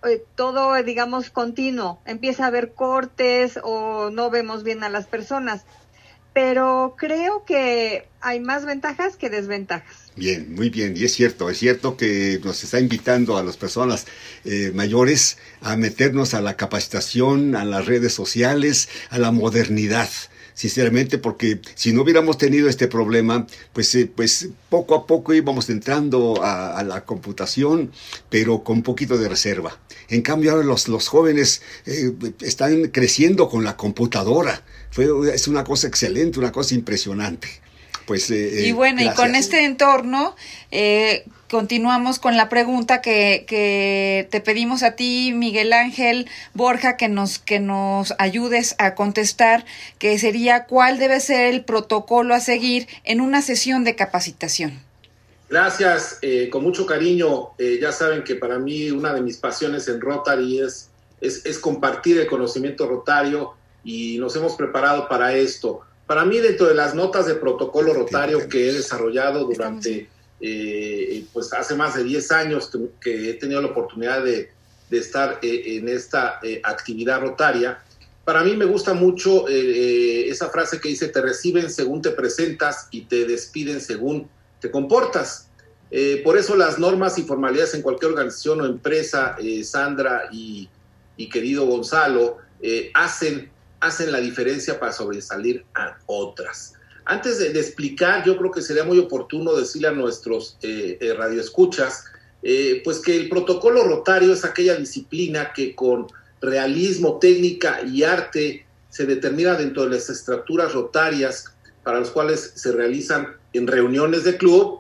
eh, 0.04 0.24
todo, 0.36 0.74
digamos, 0.84 1.30
continuo. 1.30 2.00
Empieza 2.06 2.44
a 2.44 2.48
haber 2.48 2.74
cortes 2.74 3.60
o 3.64 4.10
no 4.10 4.30
vemos 4.30 4.64
bien 4.64 4.84
a 4.84 4.90
las 4.90 5.08
personas. 5.08 5.66
Pero 6.34 6.96
creo 6.98 7.46
que 7.46 8.08
hay 8.20 8.40
más 8.40 8.66
ventajas 8.66 9.18
que 9.18 9.30
desventajas. 9.30 10.03
Bien, 10.16 10.54
muy 10.54 10.70
bien. 10.70 10.96
Y 10.96 11.06
es 11.06 11.14
cierto, 11.14 11.50
es 11.50 11.58
cierto 11.58 11.98
que 11.98 12.40
nos 12.44 12.64
está 12.64 12.80
invitando 12.80 13.36
a 13.38 13.44
las 13.44 13.58
personas 13.58 14.06
eh, 14.46 14.72
mayores 14.74 15.38
a 15.62 15.76
meternos 15.76 16.36
a 16.36 16.42
la 16.42 16.56
capacitación, 16.56 17.56
a 17.56 17.66
las 17.66 17.86
redes 17.86 18.14
sociales, 18.14 18.90
a 19.10 19.18
la 19.18 19.32
modernidad 19.32 20.10
sinceramente, 20.54 21.18
porque 21.18 21.60
si 21.76 21.94
no 21.94 22.04
hubiéramos 22.04 22.38
tenido 22.38 22.70
este 22.70 22.88
problema, 22.88 23.48
pues, 23.74 23.96
eh, 23.96 24.06
pues 24.14 24.50
poco 24.70 24.96
a 24.96 25.08
poco 25.08 25.34
íbamos 25.34 25.70
entrando 25.70 26.44
a, 26.44 26.84
la 26.84 27.06
computación, 27.06 27.92
pero 28.30 28.64
con 28.64 28.84
poquito 28.84 29.18
de 29.18 29.30
reserva. 29.30 29.80
En 30.10 30.22
cambio, 30.22 30.52
ahora 30.52 30.64
los, 30.64 30.88
los 30.88 31.08
jóvenes 31.08 31.62
eh, 31.86 32.14
están 32.42 32.90
creciendo 32.90 33.50
con 33.50 33.64
la 33.64 33.78
computadora. 33.78 34.64
Fue, 34.92 35.08
es 35.34 35.48
una 35.48 35.64
cosa 35.64 35.88
excelente, 35.88 36.40
una 36.40 36.52
cosa 36.52 36.76
impresionante. 36.76 37.63
Pues, 38.06 38.30
eh, 38.32 38.66
y 38.66 38.72
bueno, 38.72 39.02
y 39.02 39.10
con 39.14 39.36
este 39.36 39.64
entorno, 39.64 40.36
eh, 40.72 41.26
continuamos 41.50 42.20
con 42.20 42.36
la 42.36 42.50
pregunta 42.50 43.02
que, 43.02 43.46
que, 43.48 44.28
te 44.30 44.42
pedimos 44.42 44.84
a 44.84 44.92
ti, 44.96 45.32
Miguel 45.34 45.72
Ángel 45.72 46.28
Borja, 46.54 46.98
que 46.98 47.08
nos, 47.08 47.40
que 47.40 47.60
nos 47.60 48.14
ayudes 48.18 48.76
a 48.78 48.96
contestar, 48.96 49.66
que 50.00 50.18
sería 50.20 50.66
cuál 50.66 51.00
debe 51.00 51.20
ser 51.20 51.54
el 51.54 51.64
protocolo 51.64 52.34
a 52.34 52.40
seguir 52.40 52.88
en 53.04 53.22
una 53.22 53.42
sesión 53.42 53.84
de 53.84 53.96
capacitación. 53.96 54.82
Gracias, 55.50 56.18
eh, 56.22 56.50
con 56.50 56.64
mucho 56.64 56.86
cariño. 56.86 57.52
ya 57.80 57.92
saben 57.92 58.24
que 58.24 58.36
para 58.36 58.58
mí 58.58 58.90
una 58.90 59.14
de 59.14 59.22
mis 59.22 59.38
pasiones 59.38 59.88
en 59.88 60.02
Rotary 60.02 60.60
es, 60.60 60.90
es, 61.22 61.46
es 61.46 61.60
compartir 61.60 62.18
el 62.20 62.28
conocimiento 62.28 62.88
rotario 62.88 63.54
y 63.84 64.18
nos 64.18 64.36
hemos 64.36 64.56
preparado 64.56 65.08
para 65.08 65.34
esto. 65.34 65.82
Para 66.06 66.26
mí, 66.26 66.40
dentro 66.40 66.68
de 66.68 66.76
las 66.76 66.94
notas 66.96 67.28
de 67.28 67.36
protocolo 67.36 67.94
rotario 67.94 68.48
que 68.50 68.68
he 68.68 68.74
desarrollado 68.74 69.46
durante, 69.46 70.10
eh, 70.42 71.26
pues 71.32 71.54
hace 71.54 71.76
más 71.76 71.96
de 71.96 72.04
10 72.04 72.32
años 72.32 72.70
que, 73.00 73.30
he 73.30 73.34
tenido 73.36 73.62
la 73.62 73.70
oportunidad 73.70 74.24
de, 74.24 74.52
estar 74.92 75.40
eh, 75.42 75.78
en 75.78 75.90
esta 75.90 76.40
eh, 76.44 76.62
actividad 76.64 77.22
rotaria, 77.22 77.82
para 78.26 78.44
mí 78.44 78.56
me 78.56 78.66
gusta 78.66 78.94
mucho 78.94 79.48
esa 79.50 80.50
frase 80.50 80.80
que 80.80 80.88
dice, 80.88 81.10
te 81.10 81.20
reciben 81.20 81.70
según 81.70 82.02
te 82.02 82.12
presentas 82.12 82.88
y 82.92 83.02
te 83.02 83.26
despiden 83.26 83.82
según 83.82 84.30
te 84.62 84.72
comportas. 84.72 85.50
por 86.24 86.38
eso 86.38 86.56
las 86.56 86.80
normas 86.80 87.18
y 87.18 87.24
formalidades 87.24 87.74
en 87.74 87.82
cualquier 87.82 88.12
organización 88.12 88.62
o 88.62 88.66
empresa, 88.66 89.36
Sandra 89.64 90.30
y, 90.32 90.70
y, 91.18 91.28
querido 91.28 91.66
Gonzalo, 91.66 92.38
hacen 92.94 93.52
hacen 93.84 94.12
la 94.12 94.20
diferencia 94.20 94.80
para 94.80 94.94
sobresalir 94.94 95.66
a 95.76 95.98
otras. 96.06 96.74
Antes 97.06 97.40
de, 97.40 97.60
explicar, 97.60 98.24
yo 98.26 98.38
creo 98.38 98.50
que 98.50 98.62
sería 98.62 98.86
muy 98.86 98.98
oportuno 98.98 99.54
decirle 99.54 99.90
a 99.90 99.92
nuestros 99.92 100.58
eh, 100.62 100.98
eh, 101.02 101.14
radioescuchas, 101.14 102.06
eh, 102.42 102.82
pues 102.84 103.00
que 103.00 103.16
el 103.16 103.30
protocolo 103.30 103.84
rotario 103.84 104.32
es 104.32 104.46
aquella 104.46 104.76
disciplina 104.76 105.52
que 105.54 105.76
con 105.76 106.08
realismo, 106.42 107.20
técnica 107.20 107.82
y 107.82 108.04
arte 108.04 108.66
se 108.90 109.06
determina 109.06 109.56
dentro 109.56 109.84
de 109.84 109.96
las 109.96 110.10
estructuras 110.10 110.74
rotarias 110.74 111.46
para 111.84 112.00
las 112.00 112.10
cuales 112.10 112.54
se 112.56 112.72
realizan 112.72 113.36
en 113.52 113.68
reuniones 113.68 114.24
de 114.24 114.38
club, 114.38 114.80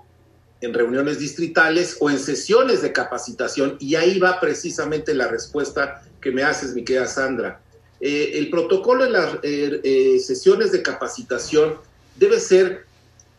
en 0.62 0.74
reuniones 0.74 1.19
distritales 1.19 1.98
o 2.00 2.10
en 2.10 2.19
sesiones 2.19 2.81
de 2.81 2.93
capacitación. 2.93 3.75
Y 3.79 3.95
ahí 3.95 4.17
va 4.19 4.39
precisamente 4.39 5.13
la 5.13 5.27
respuesta 5.27 6.03
que 6.22 6.31
me 6.31 6.43
haces, 6.43 6.74
mi 6.74 6.86
querida 6.86 7.07
Sandra. 7.07 7.62
Eh, 8.05 8.38
el 8.38 8.50
protocolo 8.50 9.05
en 9.05 9.13
las 9.13 9.36
eh, 9.43 9.79
eh, 9.81 10.19
sesiones 10.19 10.74
de 10.74 10.81
capacitación 10.81 11.75
debe 12.17 12.38
ser 12.38 12.86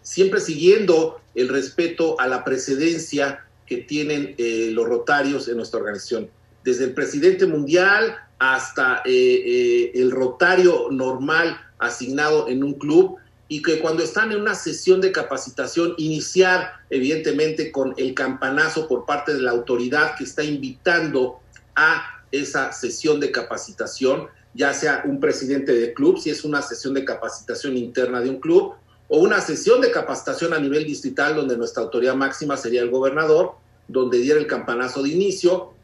siempre 0.00 0.40
siguiendo 0.40 1.21
el 1.35 1.50
respeto 1.50 2.18
a 2.18 2.26
la 2.26 2.44
precedencia 2.44 3.44
que 3.66 3.76
tienen 3.76 4.35
los 4.75 4.87
rotarios 4.87 5.49
en 5.49 5.59
nuestra 5.59 5.80
organización. 5.80 6.30
Desde 6.62 6.85
el 6.85 6.94
presidente 6.94 7.47
mundial 7.47 8.16
hasta 8.38 9.02
el 9.04 10.11
rotario 10.11 10.88
normal 10.90 11.61
asignado 11.78 12.49
en 12.49 12.62
un 12.64 12.75
club 12.75 13.16
y 13.49 13.62
que 13.62 13.80
cuando 13.80 14.02
están 14.02 14.33
en 14.33 14.40
una 14.40 14.54
sesión 14.54 15.00
de 15.00 15.12
capacitación, 15.12 15.94
iniciar 15.99 16.73
evidentemente 16.88 17.71
con 17.71 17.94
el 17.97 18.14
campanazo 18.14 18.87
por 18.87 19.04
parte 19.04 19.35
de 19.35 19.42
la 19.42 19.50
autoridad 19.50 20.14
que 20.16 20.25
está 20.25 20.42
invitando 20.42 21.40
a 21.75 22.23
esa 22.30 22.73
sesión 22.73 23.21
de 23.21 23.30
capacitación, 23.30 24.28
ya 24.55 24.73
sea 24.73 25.03
un 25.05 25.21
presidente 25.21 25.75
de 25.75 25.93
club, 25.93 26.19
si 26.19 26.31
es 26.31 26.45
una 26.45 26.63
sesión 26.63 26.95
de 26.95 27.05
capacitación 27.05 27.77
interna 27.77 28.21
de 28.21 28.31
un 28.31 28.41
club, 28.41 28.75
o 29.09 29.19
una 29.19 29.41
sesión 29.41 29.81
de 29.81 29.91
capacitación 29.91 30.55
a 30.55 30.59
nivel 30.59 30.85
distrital 30.85 31.37
donde 31.37 31.57
nuestra 31.57 31.83
autoridad 31.83 32.15
máxima 32.15 32.57
sería 32.57 32.83
el 32.83 32.91
gobernador, 32.91 33.53
donde 33.89 34.19
diera 34.19 34.41
el 34.41 34.47
campanazo 34.47 35.03
de 35.03 35.11
inicio, 35.11 35.75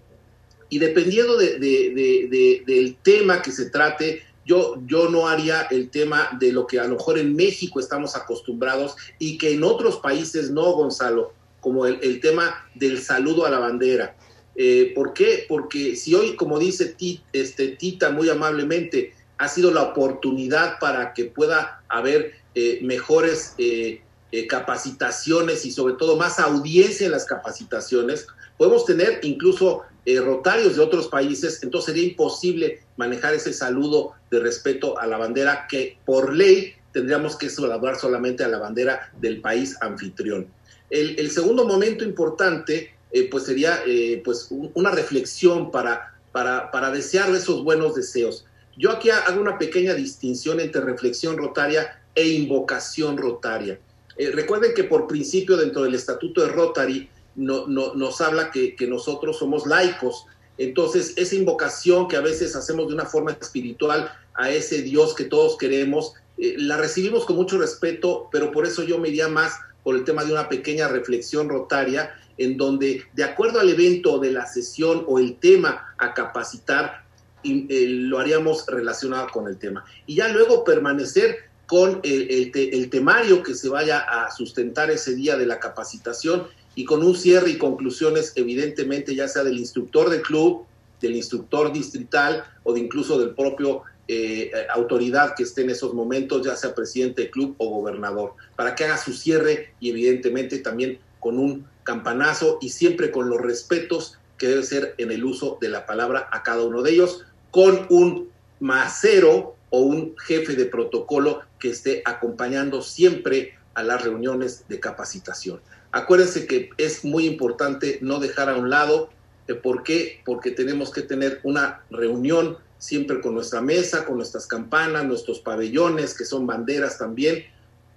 y 0.70 0.78
dependiendo 0.78 1.36
del 1.36 2.96
tema 3.02 3.42
que 3.42 3.50
se 3.50 3.70
trate, 3.70 4.22
yo, 4.46 4.76
yo 4.86 5.10
no 5.10 5.28
haría 5.28 5.62
el 5.70 5.90
tema 5.90 6.30
de 6.38 6.52
lo 6.52 6.66
que 6.66 6.78
a 6.80 6.84
lo 6.84 6.96
mejor 6.96 7.18
en 7.18 7.36
México 7.36 7.78
estamos 7.80 8.16
acostumbrados 8.16 8.96
y 9.18 9.36
que 9.36 9.52
en 9.52 9.64
otros 9.64 9.98
países 9.98 10.50
no, 10.50 10.72
Gonzalo, 10.72 11.32
como 11.60 11.86
el, 11.86 12.20
tema 12.20 12.68
del 12.74 13.02
saludo 13.02 13.44
a 13.44 13.50
la 13.50 13.58
bandera. 13.58 14.16
Eh, 14.56 14.92
¿Por 14.94 15.12
qué? 15.12 15.44
Porque 15.48 15.96
si 15.96 16.14
hoy, 16.14 16.36
como 16.36 16.58
dice 16.58 16.94
este, 17.32 17.68
Tita 17.68 18.10
muy 18.10 18.28
amablemente, 18.28 19.14
ha 19.38 19.48
sido 19.48 19.70
la 19.70 19.82
oportunidad 19.82 20.78
para 20.78 21.14
que 21.14 21.24
pueda 21.26 21.82
haber 21.88 22.32
eh, 22.54 22.80
mejores 22.82 23.54
eh, 23.58 24.02
capacitaciones 24.48 25.64
y 25.64 25.72
sobre 25.72 25.94
todo 25.94 26.16
más 26.16 26.38
audiencia 26.38 27.06
en 27.06 27.12
las 27.12 27.24
capacitaciones, 27.24 28.26
podemos 28.56 28.84
tener 28.84 29.20
incluso 29.22 29.82
rotarios 30.24 30.74
de 30.74 30.82
otros 30.82 31.06
países, 31.06 31.62
entonces 31.62 31.94
sería 31.94 32.08
imposible 32.08 32.82
manejar 32.96 33.32
ese 33.34 33.52
saludo 33.52 34.14
de 34.30 34.40
respeto 34.40 34.98
a 34.98 35.06
la 35.06 35.18
bandera 35.18 35.66
que 35.68 35.98
por 36.04 36.34
ley 36.34 36.74
tendríamos 36.92 37.36
que 37.36 37.48
saludar 37.48 37.96
solamente 37.96 38.42
a 38.42 38.48
la 38.48 38.58
bandera 38.58 39.12
del 39.20 39.40
país 39.40 39.76
anfitrión. 39.80 40.48
El, 40.90 41.30
segundo 41.30 41.64
momento 41.64 42.04
importante 42.04 42.92
eh, 43.12 43.28
pues 43.30 43.44
sería 43.44 43.82
eh, 43.86 44.22
pues 44.24 44.48
una 44.50 44.90
reflexión 44.90 45.70
para, 45.70 46.14
para, 46.32 46.70
para 46.70 46.90
desear 46.90 47.34
esos 47.34 47.64
buenos 47.64 47.94
deseos. 47.94 48.46
Yo 48.76 48.90
aquí 48.90 49.10
hago 49.10 49.40
una 49.40 49.58
pequeña 49.58 49.94
distinción 49.94 50.60
entre 50.60 50.80
reflexión 50.80 51.36
rotaria 51.36 52.00
e 52.14 52.28
invocación 52.28 53.16
rotaria. 53.16 53.78
Eh, 54.16 54.30
recuerden 54.32 54.74
que 54.74 54.84
por 54.84 55.06
principio 55.06 55.56
dentro 55.56 55.82
del 55.82 55.94
estatuto 55.94 56.42
de 56.42 56.48
Rotary 56.48 57.08
no, 57.34 57.66
nos 57.66 58.20
habla 58.20 58.50
que, 58.50 58.76
nosotros 58.88 59.38
somos 59.38 59.66
laicos. 59.66 60.26
Entonces, 60.58 61.14
esa 61.16 61.34
invocación 61.34 62.06
que 62.06 62.16
a 62.16 62.20
veces 62.20 62.54
hacemos 62.54 62.88
de 62.88 62.94
una 62.94 63.06
forma 63.06 63.32
espiritual 63.32 64.12
a 64.34 64.50
ese 64.50 64.82
Dios 64.82 65.14
que 65.14 65.24
todos 65.24 65.56
queremos, 65.56 66.14
la 66.36 66.76
recibimos 66.76 67.24
con 67.24 67.36
mucho 67.36 67.58
respeto, 67.58 68.28
pero 68.30 68.52
por 68.52 68.66
eso 68.66 68.82
yo 68.82 68.98
me 68.98 69.08
iría 69.08 69.28
más 69.28 69.54
por 69.82 69.96
el 69.96 70.04
tema 70.04 70.24
de 70.24 70.32
una 70.32 70.48
pequeña 70.48 70.88
reflexión 70.88 71.48
rotaria, 71.48 72.14
en 72.40 72.56
donde, 72.56 73.04
de 73.12 73.22
acuerdo 73.22 73.60
al 73.60 73.68
evento 73.68 74.18
de 74.18 74.32
la 74.32 74.46
sesión 74.46 75.04
o 75.06 75.18
el 75.18 75.36
tema 75.36 75.94
a 75.98 76.14
capacitar, 76.14 77.04
eh, 77.44 77.86
lo 77.86 78.18
haríamos 78.18 78.64
relacionado 78.66 79.28
con 79.28 79.46
el 79.46 79.58
tema. 79.58 79.84
Y 80.06 80.14
ya 80.16 80.28
luego 80.28 80.64
permanecer 80.64 81.36
con 81.66 82.00
el, 82.02 82.90
temario 82.90 83.42
que 83.42 83.54
se 83.54 83.68
vaya 83.68 83.98
a 83.98 84.30
sustentar 84.30 84.90
ese 84.90 85.14
día 85.14 85.36
de 85.36 85.44
la 85.44 85.60
capacitación 85.60 86.46
y 86.74 86.86
con 86.86 87.02
un 87.02 87.14
cierre 87.14 87.50
y 87.50 87.58
conclusiones, 87.58 88.32
evidentemente, 88.36 89.14
ya 89.14 89.28
sea 89.28 89.44
del 89.44 89.58
instructor 89.58 90.08
del 90.08 90.22
club, 90.22 90.64
del 91.02 91.16
instructor 91.16 91.70
distrital 91.74 92.44
o 92.62 92.72
de 92.72 92.80
incluso 92.80 93.18
del 93.18 93.34
propio 93.34 93.82
eh, 94.08 94.50
autoridad 94.74 95.34
que 95.36 95.42
esté 95.42 95.60
en 95.60 95.70
esos 95.70 95.92
momentos, 95.92 96.46
ya 96.46 96.56
sea 96.56 96.74
presidente 96.74 97.22
del 97.22 97.30
club 97.30 97.54
o 97.58 97.68
gobernador, 97.68 98.32
para 98.56 98.74
que 98.74 98.84
haga 98.84 98.96
su 98.96 99.12
cierre 99.12 99.74
y 99.78 99.90
evidentemente 99.90 100.58
también 100.60 100.98
con 101.20 101.38
un 101.38 101.66
campanazo 101.84 102.58
y 102.60 102.70
siempre 102.70 103.10
con 103.10 103.28
los 103.28 103.40
respetos 103.40 104.18
que 104.38 104.48
debe 104.48 104.62
ser 104.62 104.94
en 104.98 105.10
el 105.10 105.24
uso 105.24 105.58
de 105.60 105.68
la 105.68 105.86
palabra 105.86 106.28
a 106.32 106.42
cada 106.42 106.64
uno 106.64 106.82
de 106.82 106.92
ellos, 106.92 107.24
con 107.50 107.86
un 107.90 108.30
macero 108.58 109.54
o 109.70 109.80
un 109.80 110.16
jefe 110.18 110.54
de 110.54 110.66
protocolo 110.66 111.42
que 111.58 111.70
esté 111.70 112.02
acompañando 112.04 112.82
siempre 112.82 113.54
a 113.74 113.82
las 113.82 114.02
reuniones 114.02 114.64
de 114.68 114.80
capacitación. 114.80 115.60
Acuérdense 115.92 116.46
que 116.46 116.70
es 116.76 117.04
muy 117.04 117.26
importante 117.26 117.98
no 118.00 118.20
dejar 118.20 118.48
a 118.48 118.56
un 118.56 118.70
lado, 118.70 119.10
eh, 119.48 119.54
¿por 119.54 119.82
qué? 119.82 120.20
Porque 120.24 120.50
tenemos 120.50 120.90
que 120.90 121.02
tener 121.02 121.40
una 121.42 121.82
reunión 121.90 122.58
siempre 122.78 123.20
con 123.20 123.34
nuestra 123.34 123.60
mesa, 123.60 124.04
con 124.04 124.16
nuestras 124.16 124.46
campanas, 124.46 125.04
nuestros 125.04 125.40
pabellones, 125.40 126.14
que 126.14 126.24
son 126.24 126.46
banderas 126.46 126.98
también, 126.98 127.44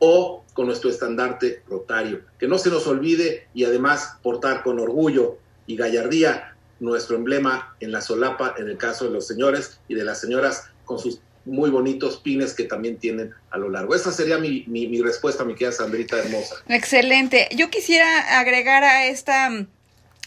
o 0.05 0.43
con 0.53 0.67
nuestro 0.67 0.89
estandarte 0.89 1.63
rotario. 1.65 2.25
Que 2.37 2.45
no 2.45 2.57
se 2.57 2.69
nos 2.69 2.85
olvide 2.87 3.47
y 3.53 3.63
además 3.63 4.17
portar 4.21 4.61
con 4.61 4.77
orgullo 4.81 5.37
y 5.65 5.77
gallardía 5.77 6.57
nuestro 6.81 7.15
emblema 7.15 7.77
en 7.79 7.93
la 7.93 8.01
solapa, 8.01 8.53
en 8.57 8.67
el 8.67 8.77
caso 8.77 9.05
de 9.05 9.11
los 9.11 9.25
señores 9.25 9.79
y 9.87 9.95
de 9.95 10.03
las 10.03 10.19
señoras, 10.19 10.65
con 10.83 10.99
sus 10.99 11.21
muy 11.45 11.69
bonitos 11.69 12.17
pines 12.17 12.53
que 12.53 12.65
también 12.65 12.97
tienen 12.97 13.31
a 13.49 13.57
lo 13.57 13.69
largo. 13.69 13.95
Esa 13.95 14.11
sería 14.11 14.37
mi, 14.37 14.65
mi, 14.67 15.01
respuesta, 15.01 15.45
mi 15.45 15.55
querida 15.55 15.71
Sandrita 15.71 16.19
hermosa. 16.19 16.55
Excelente. 16.67 17.47
Yo 17.55 17.69
quisiera 17.69 18.39
agregar 18.39 18.83
a 18.83 19.05
esta... 19.07 19.49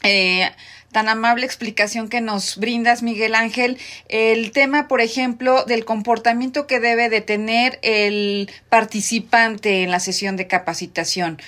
Eh, 0.03 0.51
tan 0.93 1.09
amable 1.09 1.47
explicación 1.47 2.09
que 2.09 2.21
nos 2.21 2.57
brindas, 2.57 3.03
Miguel 3.03 3.35
Ángel. 3.35 3.79
El 4.09 4.53
tema, 4.53 4.89
por 4.89 5.01
ejemplo, 5.01 5.65
del 5.65 5.85
comportamiento 5.85 6.67
que 6.67 6.81
debe 6.81 7.09
de 7.09 7.21
tener 7.21 7.79
el 7.83 8.51
participante 8.69 9.83
en 9.83 9.91
la 9.91 10.01
sesión 10.01 10.37
de 10.37 10.47
capacitación. 10.47 11.39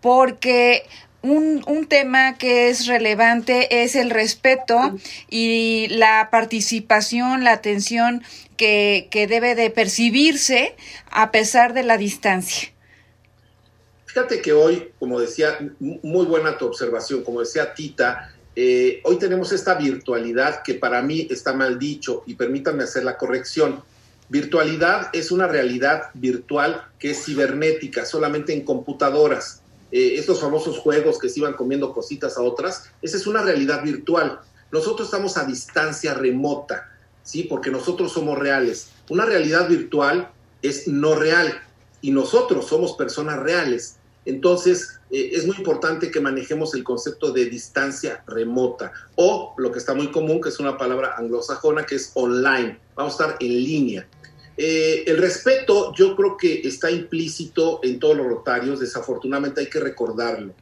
Porque 0.00 0.84
un, 1.22 1.64
un, 1.66 1.86
tema 1.86 2.38
que 2.38 2.68
es 2.68 2.86
relevante 2.86 3.82
es 3.82 3.96
el 3.96 4.10
respeto 4.10 4.96
y 5.28 5.88
la 5.90 6.28
participación, 6.30 7.44
la 7.44 7.52
atención 7.52 8.22
que, 8.56 9.08
que 9.10 9.26
debe 9.26 9.54
de 9.54 9.70
percibirse 9.70 10.76
a 11.10 11.30
pesar 11.30 11.72
de 11.74 11.82
la 11.82 11.96
distancia. 11.96 12.70
Fíjate 14.06 14.40
que 14.40 14.52
hoy, 14.52 14.92
como 14.98 15.20
decía, 15.20 15.58
muy 15.78 16.26
buena 16.26 16.56
tu 16.56 16.66
observación, 16.66 17.22
como 17.22 17.40
decía 17.40 17.74
Tita, 17.74 18.32
eh, 18.60 19.00
hoy 19.04 19.20
tenemos 19.20 19.52
esta 19.52 19.76
virtualidad 19.76 20.64
que 20.64 20.74
para 20.74 21.00
mí 21.00 21.28
está 21.30 21.52
mal 21.52 21.78
dicho 21.78 22.24
y 22.26 22.34
permítanme 22.34 22.82
hacer 22.82 23.04
la 23.04 23.16
corrección. 23.16 23.84
Virtualidad 24.28 25.10
es 25.12 25.30
una 25.30 25.46
realidad 25.46 26.10
virtual 26.14 26.82
que 26.98 27.12
es 27.12 27.24
cibernética, 27.24 28.04
solamente 28.04 28.52
en 28.52 28.64
computadoras. 28.64 29.62
Eh, 29.92 30.16
estos 30.16 30.40
famosos 30.40 30.76
juegos 30.76 31.20
que 31.20 31.28
se 31.28 31.38
iban 31.38 31.52
comiendo 31.52 31.94
cositas 31.94 32.36
a 32.36 32.42
otras, 32.42 32.90
esa 33.00 33.16
es 33.16 33.28
una 33.28 33.42
realidad 33.42 33.80
virtual. 33.84 34.40
Nosotros 34.72 35.06
estamos 35.06 35.36
a 35.36 35.44
distancia 35.44 36.14
remota, 36.14 36.90
¿sí? 37.22 37.44
Porque 37.44 37.70
nosotros 37.70 38.12
somos 38.12 38.36
reales. 38.36 38.88
Una 39.08 39.24
realidad 39.24 39.68
virtual 39.68 40.32
es 40.62 40.88
no 40.88 41.14
real 41.14 41.62
y 42.00 42.10
nosotros 42.10 42.66
somos 42.66 42.94
personas 42.94 43.38
reales. 43.38 43.98
Entonces, 44.24 44.97
eh, 45.10 45.30
es 45.32 45.46
muy 45.46 45.56
importante 45.56 46.10
que 46.10 46.20
manejemos 46.20 46.74
el 46.74 46.84
concepto 46.84 47.32
de 47.32 47.46
distancia 47.46 48.22
remota 48.26 48.92
o 49.16 49.54
lo 49.56 49.72
que 49.72 49.78
está 49.78 49.94
muy 49.94 50.10
común, 50.10 50.40
que 50.40 50.50
es 50.50 50.60
una 50.60 50.76
palabra 50.76 51.14
anglosajona, 51.16 51.84
que 51.84 51.94
es 51.94 52.10
online. 52.14 52.78
Vamos 52.94 53.18
a 53.18 53.24
estar 53.24 53.36
en 53.40 53.48
línea. 53.48 54.08
Eh, 54.56 55.04
el 55.06 55.18
respeto 55.18 55.94
yo 55.94 56.16
creo 56.16 56.36
que 56.36 56.60
está 56.64 56.90
implícito 56.90 57.80
en 57.82 57.98
todos 57.98 58.16
los 58.16 58.26
rotarios, 58.26 58.80
desafortunadamente 58.80 59.60
hay 59.60 59.68
que 59.68 59.80
recordarlo. 59.80 60.52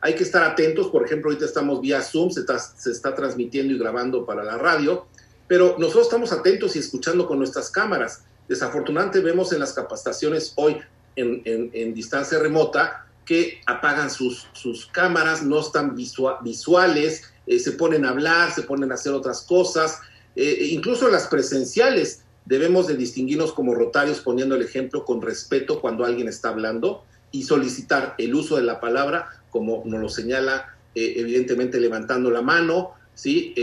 Hay 0.00 0.14
que 0.14 0.24
estar 0.24 0.42
atentos, 0.42 0.88
por 0.88 1.04
ejemplo, 1.04 1.30
ahorita 1.30 1.46
estamos 1.46 1.80
vía 1.80 2.02
Zoom, 2.02 2.30
se 2.30 2.40
está, 2.40 2.58
se 2.58 2.90
está 2.90 3.14
transmitiendo 3.14 3.72
y 3.72 3.78
grabando 3.78 4.26
para 4.26 4.42
la 4.42 4.58
radio, 4.58 5.06
pero 5.46 5.76
nosotros 5.78 6.06
estamos 6.06 6.32
atentos 6.32 6.74
y 6.76 6.78
escuchando 6.78 7.26
con 7.26 7.38
nuestras 7.38 7.70
cámaras. 7.70 8.24
Desafortunadamente 8.48 9.20
vemos 9.20 9.52
en 9.52 9.60
las 9.60 9.72
capacitaciones 9.72 10.52
hoy 10.56 10.78
en, 11.16 11.42
en 11.44 11.94
distancia 11.94 12.38
remota 12.38 13.04
que 13.24 13.60
apagan 13.66 14.10
sus, 14.10 14.48
sus 14.52 14.86
cámaras, 14.86 15.42
no 15.42 15.60
están 15.60 15.94
visuales, 15.94 17.22
eh, 17.46 17.58
se 17.58 17.72
ponen 17.72 18.04
a 18.04 18.10
hablar, 18.10 18.52
se 18.52 18.62
ponen 18.62 18.90
a 18.92 18.94
hacer 18.94 19.12
otras 19.12 19.42
cosas, 19.42 20.00
eh, 20.36 20.58
e 20.60 20.66
incluso 20.66 21.08
las 21.08 21.26
presenciales 21.26 22.22
debemos 22.44 22.86
de 22.86 22.96
distinguirnos 22.96 23.52
como 23.52 23.74
rotarios 23.74 24.20
poniendo 24.20 24.54
el 24.54 24.62
ejemplo 24.62 25.04
con 25.04 25.22
respeto 25.22 25.80
cuando 25.80 26.04
alguien 26.04 26.28
está 26.28 26.50
hablando 26.50 27.04
y 27.30 27.44
solicitar 27.44 28.14
el 28.18 28.34
uso 28.34 28.56
de 28.56 28.62
la 28.62 28.80
palabra 28.80 29.28
como 29.50 29.82
nos 29.86 30.00
lo 30.00 30.08
señala 30.08 30.76
eh, 30.94 31.14
evidentemente 31.16 31.80
levantando 31.80 32.30
la 32.30 32.42
mano, 32.42 32.92
¿sí? 33.14 33.54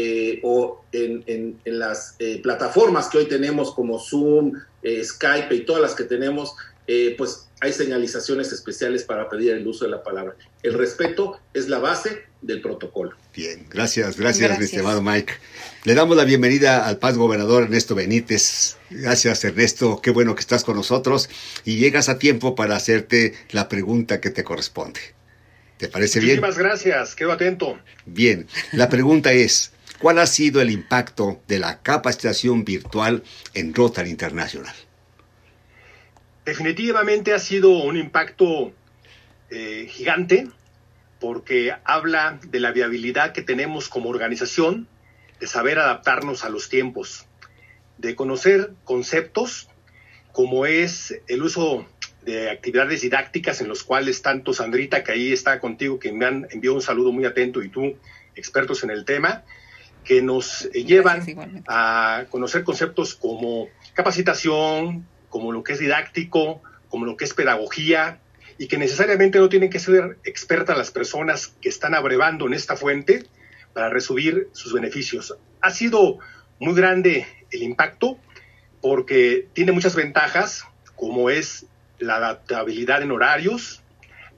o 0.43 0.84
en, 0.91 1.24
en, 1.28 1.60
en 1.65 1.80
las 1.80 2.15
plataformas 2.41 3.10
que 3.10 3.19
hoy 3.19 3.26
tenemos 3.26 3.74
como 3.74 4.00
Zoom, 4.00 4.54
Skype 5.04 5.54
y 5.54 5.65
todas 5.65 5.82
las 5.82 5.93
que 5.93 6.06
tenemos, 6.06 6.56
pues 7.17 7.47
hay 7.61 7.73
señalizaciones 7.73 8.51
especiales 8.51 9.03
para 9.03 9.29
pedir 9.29 9.53
el 9.53 9.65
uso 9.65 9.85
de 9.85 9.91
la 9.91 10.03
palabra. 10.03 10.35
El 10.63 10.73
respeto 10.73 11.39
es 11.53 11.69
la 11.69 11.79
base 11.79 12.23
del 12.41 12.59
protocolo. 12.61 13.15
Bien, 13.35 13.67
gracias, 13.69 14.17
gracias, 14.17 14.57
mi 14.57 14.65
estimado 14.65 15.01
Mike. 15.01 15.33
Le 15.83 15.93
damos 15.93 16.17
la 16.17 16.23
bienvenida 16.23 16.87
al 16.87 16.97
paz 16.97 17.17
gobernador 17.17 17.63
Ernesto 17.63 17.95
Benítez. 17.95 18.77
Gracias, 18.89 19.43
Ernesto. 19.43 20.01
Qué 20.01 20.09
bueno 20.09 20.33
que 20.35 20.41
estás 20.41 20.63
con 20.63 20.75
nosotros 20.75 21.29
y 21.63 21.77
llegas 21.77 22.09
a 22.09 22.17
tiempo 22.17 22.55
para 22.55 22.75
hacerte 22.75 23.35
la 23.51 23.69
pregunta 23.69 24.19
que 24.19 24.31
te 24.31 24.43
corresponde. 24.43 24.99
¿Te 25.77 25.87
parece 25.87 26.19
bien? 26.19 26.39
Muchísimas 26.39 26.57
gracias, 26.57 27.15
quedo 27.15 27.31
atento. 27.31 27.79
Bien, 28.05 28.47
la 28.71 28.89
pregunta 28.89 29.33
es, 29.33 29.71
¿cuál 29.99 30.19
ha 30.19 30.25
sido 30.25 30.61
el 30.61 30.71
impacto 30.71 31.41
de 31.47 31.59
la 31.59 31.81
capacitación 31.81 32.65
virtual 32.65 33.23
en 33.53 33.73
Rotary 33.73 34.09
Internacional? 34.09 34.75
Definitivamente 36.45 37.34
ha 37.34 37.39
sido 37.39 37.69
un 37.69 37.97
impacto 37.97 38.73
eh, 39.49 39.88
gigante 39.89 40.47
porque 41.19 41.73
habla 41.84 42.39
de 42.47 42.60
la 42.60 42.71
viabilidad 42.71 43.32
que 43.32 43.43
tenemos 43.43 43.89
como 43.89 44.10
organización, 44.10 44.88
de 45.39 45.45
saber 45.45 45.77
adaptarnos 45.77 46.43
a 46.43 46.49
los 46.49 46.67
tiempos, 46.67 47.27
de 47.99 48.15
conocer 48.15 48.71
conceptos 48.84 49.69
como 50.32 50.65
es 50.65 51.19
el 51.27 51.43
uso 51.43 51.86
de 52.23 52.49
actividades 52.49 53.01
didácticas 53.01 53.62
en 53.62 53.67
los 53.67 53.84
cuales 53.84 54.21
tanto 54.21 54.54
Sandrita, 54.54 55.04
que 55.04 55.12
ahí 55.12 55.32
está 55.32 55.60
contigo, 55.60 55.99
que 55.99 56.12
me 56.12 56.25
han 56.25 56.47
enviado 56.51 56.75
un 56.75 56.82
saludo 56.82 57.12
muy 57.12 57.25
atento, 57.25 57.62
y 57.62 57.69
tú, 57.69 57.97
expertos 58.36 58.84
en 58.84 58.91
el 58.91 59.06
tema, 59.06 59.43
que 60.04 60.21
nos 60.21 60.69
llevan 60.71 61.63
a 61.67 62.25
conocer 62.30 62.63
conceptos 62.63 63.15
como 63.15 63.67
capacitación, 63.93 65.06
como 65.31 65.51
lo 65.51 65.63
que 65.63 65.73
es 65.73 65.79
didáctico, 65.79 66.61
como 66.89 67.05
lo 67.05 67.17
que 67.17 67.25
es 67.25 67.33
pedagogía, 67.33 68.19
y 68.59 68.67
que 68.67 68.77
necesariamente 68.77 69.39
no 69.39 69.49
tienen 69.49 69.71
que 69.71 69.79
ser 69.79 70.19
expertas 70.23 70.77
las 70.77 70.91
personas 70.91 71.47
que 71.59 71.69
están 71.69 71.95
abrevando 71.95 72.45
en 72.45 72.53
esta 72.53 72.75
fuente 72.75 73.25
para 73.73 73.89
resumir 73.89 74.49
sus 74.51 74.71
beneficios. 74.71 75.35
Ha 75.61 75.71
sido 75.71 76.19
muy 76.59 76.75
grande 76.75 77.25
el 77.49 77.63
impacto 77.63 78.19
porque 78.79 79.47
tiene 79.53 79.71
muchas 79.71 79.95
ventajas, 79.95 80.65
como 80.95 81.31
es 81.31 81.65
la 81.97 82.17
adaptabilidad 82.17 83.01
en 83.01 83.11
horarios, 83.11 83.81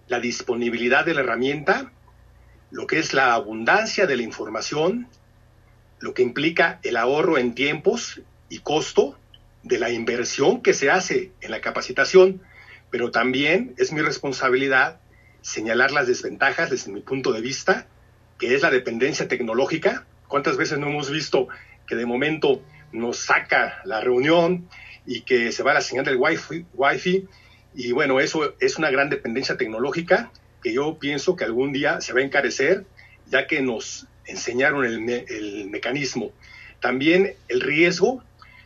la 0.08 0.22
disponibilidad 0.22 1.06
de 1.06 1.16
la 1.16 1.22
herramienta, 1.22 1.92
lo 2.72 2.88
que 2.88 3.00
es 3.00 3.14
la 3.14 3.34
abundancia 3.34 4.08
de 4.08 4.16
la 4.16 4.24
información, 4.24 5.08
lo 6.00 6.14
que 6.14 6.22
implica 6.22 6.80
el 6.84 6.98
ahorro 6.98 7.38
en 7.38 7.56
tiempos 7.56 8.22
y 8.50 8.60
costo, 8.60 9.18
de 9.64 9.80
la 9.80 9.90
inversión 9.90 10.62
que 10.62 10.74
se 10.74 10.90
hace 10.90 11.32
en 11.42 11.52
la 11.52 11.62
capacitación, 11.62 12.42
pero 12.92 13.12
también 13.12 13.74
es 13.78 13.92
mi 13.92 14.02
responsabilidad 14.02 15.00
señalar 15.42 15.92
las 15.92 16.08
desventajas 16.08 16.70
desde 16.70 16.92
mi 16.92 17.02
punto 17.02 17.32
de 17.32 17.42
vista, 17.42 17.88
que 18.40 18.56
es 18.56 18.62
la 18.62 18.70
dependencia 18.70 19.28
tecnológica. 19.28 20.06
¿Cuántas 20.28 20.58
veces 20.58 20.80
no 20.80 20.88
hemos 20.88 21.10
visto 21.10 21.48
que 21.88 21.96
de 21.96 22.06
momento 22.06 22.62
nos 22.92 23.18
saca 23.18 23.82
la 23.86 24.02
reunión 24.02 24.70
y 25.06 25.22
que 25.22 25.52
se 25.52 25.64
va 25.64 25.74
la 25.74 25.82
señal 25.82 26.06
del 26.06 26.18
wifi, 26.18 26.66
wifi 26.74 27.28
y 27.76 27.92
bueno, 27.92 28.20
eso 28.20 28.56
es 28.60 28.78
una 28.78 28.92
gran 28.92 29.10
dependencia 29.10 29.58
tecnológica 29.58 30.32
que 30.62 30.74
yo 30.74 30.98
pienso 31.00 31.36
que 31.36 31.44
algún 31.44 31.74
día 31.74 32.00
se 32.02 32.14
va 32.14 32.20
a 32.20 32.24
encarecer, 32.24 32.86
ya 33.28 33.48
que 33.48 33.62
nos 33.62 34.08
enseñaron 34.26 34.86
el, 34.86 35.10
el 35.10 35.70
mecanismo. 35.70 36.32
También 36.80 37.36
el 37.48 37.62
riesgo 37.62 38.24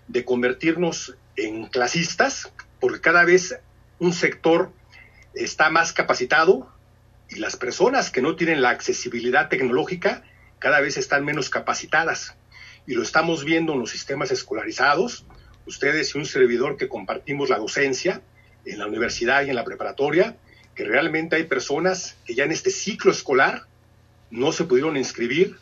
de 0.08 0.26
convertirnos 0.26 1.16
en 1.36 1.68
clasistas, 1.68 2.52
porque 2.80 3.02
cada 3.02 3.24
vez 3.24 3.60
un 4.00 4.14
sector 4.14 4.72
está 5.34 5.70
más 5.70 5.94
capacitado 5.94 6.72
y 7.30 7.36
las 7.36 7.56
personas 7.56 8.10
que 8.10 8.22
no 8.22 8.36
tienen 8.36 8.62
la 8.62 8.70
accesibilidad 8.70 9.50
tecnológica 9.50 10.24
cada 10.60 10.80
vez 10.80 10.98
están 10.98 11.26
menos 11.26 11.50
capacitadas. 11.50 12.36
Y 12.86 12.94
lo 12.94 13.04
estamos 13.04 13.44
viendo 13.44 13.74
en 13.74 13.80
los 13.80 13.92
sistemas 13.92 14.32
escolarizados, 14.32 15.26
ustedes 15.66 16.16
y 16.16 16.18
un 16.18 16.26
servidor 16.26 16.78
que 16.78 16.88
compartimos 16.88 17.50
la 17.50 17.58
docencia 17.58 18.22
en 18.66 18.80
la 18.80 18.88
universidad 18.88 19.44
y 19.44 19.50
en 19.50 19.56
la 19.56 19.64
preparatoria, 19.64 20.38
que 20.74 20.86
realmente 20.86 21.36
hay 21.36 21.44
personas 21.44 22.18
que 22.26 22.36
ya 22.36 22.44
en 22.44 22.52
este 22.52 22.70
ciclo 22.70 23.12
escolar 23.12 23.66
no 24.30 24.52
se 24.52 24.66
pudieron 24.66 24.98
inscribir 24.98 25.58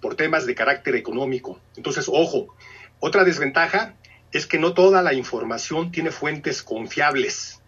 por 0.00 0.14
temas 0.14 0.46
de 0.46 0.54
carácter 0.54 0.94
económico. 0.94 1.60
Entonces, 1.76 2.06
ojo, 2.08 2.54
otra 3.00 3.24
desventaja 3.24 3.94
es 4.32 4.46
que 4.46 4.58
no 4.58 4.74
toda 4.74 5.02
la 5.02 5.14
información 5.14 5.90
tiene 5.90 6.10
fuentes 6.10 6.62
confiables. 6.62 7.60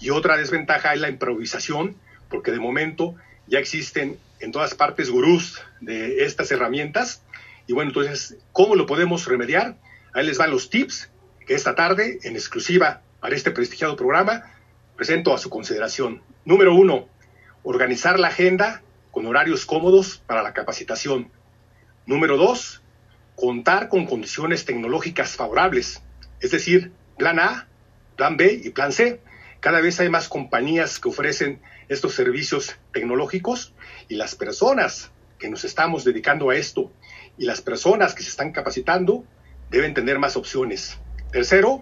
Y 0.00 0.10
otra 0.10 0.36
desventaja 0.36 0.94
es 0.94 1.00
la 1.00 1.10
improvisación, 1.10 1.96
porque 2.28 2.50
de 2.50 2.58
momento 2.58 3.14
ya 3.46 3.58
existen 3.58 4.18
en 4.40 4.52
todas 4.52 4.74
partes 4.74 5.10
gurús 5.10 5.62
de 5.80 6.24
estas 6.24 6.50
herramientas. 6.50 7.22
Y 7.66 7.74
bueno, 7.74 7.90
entonces, 7.90 8.36
¿cómo 8.52 8.74
lo 8.74 8.86
podemos 8.86 9.26
remediar? 9.26 9.76
Ahí 10.12 10.26
les 10.26 10.38
van 10.38 10.50
los 10.50 10.70
tips 10.70 11.10
que 11.46 11.54
esta 11.54 11.74
tarde, 11.74 12.18
en 12.22 12.34
exclusiva 12.34 13.02
para 13.20 13.36
este 13.36 13.50
prestigiado 13.50 13.94
programa, 13.96 14.52
presento 14.96 15.34
a 15.34 15.38
su 15.38 15.50
consideración. 15.50 16.22
Número 16.44 16.74
uno, 16.74 17.08
organizar 17.62 18.18
la 18.18 18.28
agenda 18.28 18.82
con 19.10 19.26
horarios 19.26 19.66
cómodos 19.66 20.22
para 20.26 20.42
la 20.42 20.52
capacitación. 20.52 21.30
Número 22.06 22.36
dos, 22.36 22.82
contar 23.36 23.88
con 23.88 24.06
condiciones 24.06 24.64
tecnológicas 24.64 25.36
favorables, 25.36 26.02
es 26.40 26.50
decir, 26.50 26.92
plan 27.16 27.38
A, 27.38 27.68
plan 28.16 28.36
B 28.36 28.60
y 28.64 28.70
plan 28.70 28.92
C. 28.92 29.20
Cada 29.60 29.80
vez 29.80 30.00
hay 30.00 30.08
más 30.08 30.28
compañías 30.28 30.98
que 30.98 31.08
ofrecen 31.08 31.60
estos 31.88 32.14
servicios 32.14 32.76
tecnológicos 32.92 33.74
y 34.08 34.16
las 34.16 34.34
personas 34.34 35.12
que 35.38 35.48
nos 35.48 35.64
estamos 35.64 36.04
dedicando 36.04 36.50
a 36.50 36.56
esto 36.56 36.90
y 37.38 37.44
las 37.44 37.60
personas 37.60 38.14
que 38.14 38.22
se 38.22 38.30
están 38.30 38.52
capacitando 38.52 39.24
deben 39.70 39.94
tener 39.94 40.18
más 40.18 40.36
opciones. 40.36 40.98
Tercero, 41.30 41.80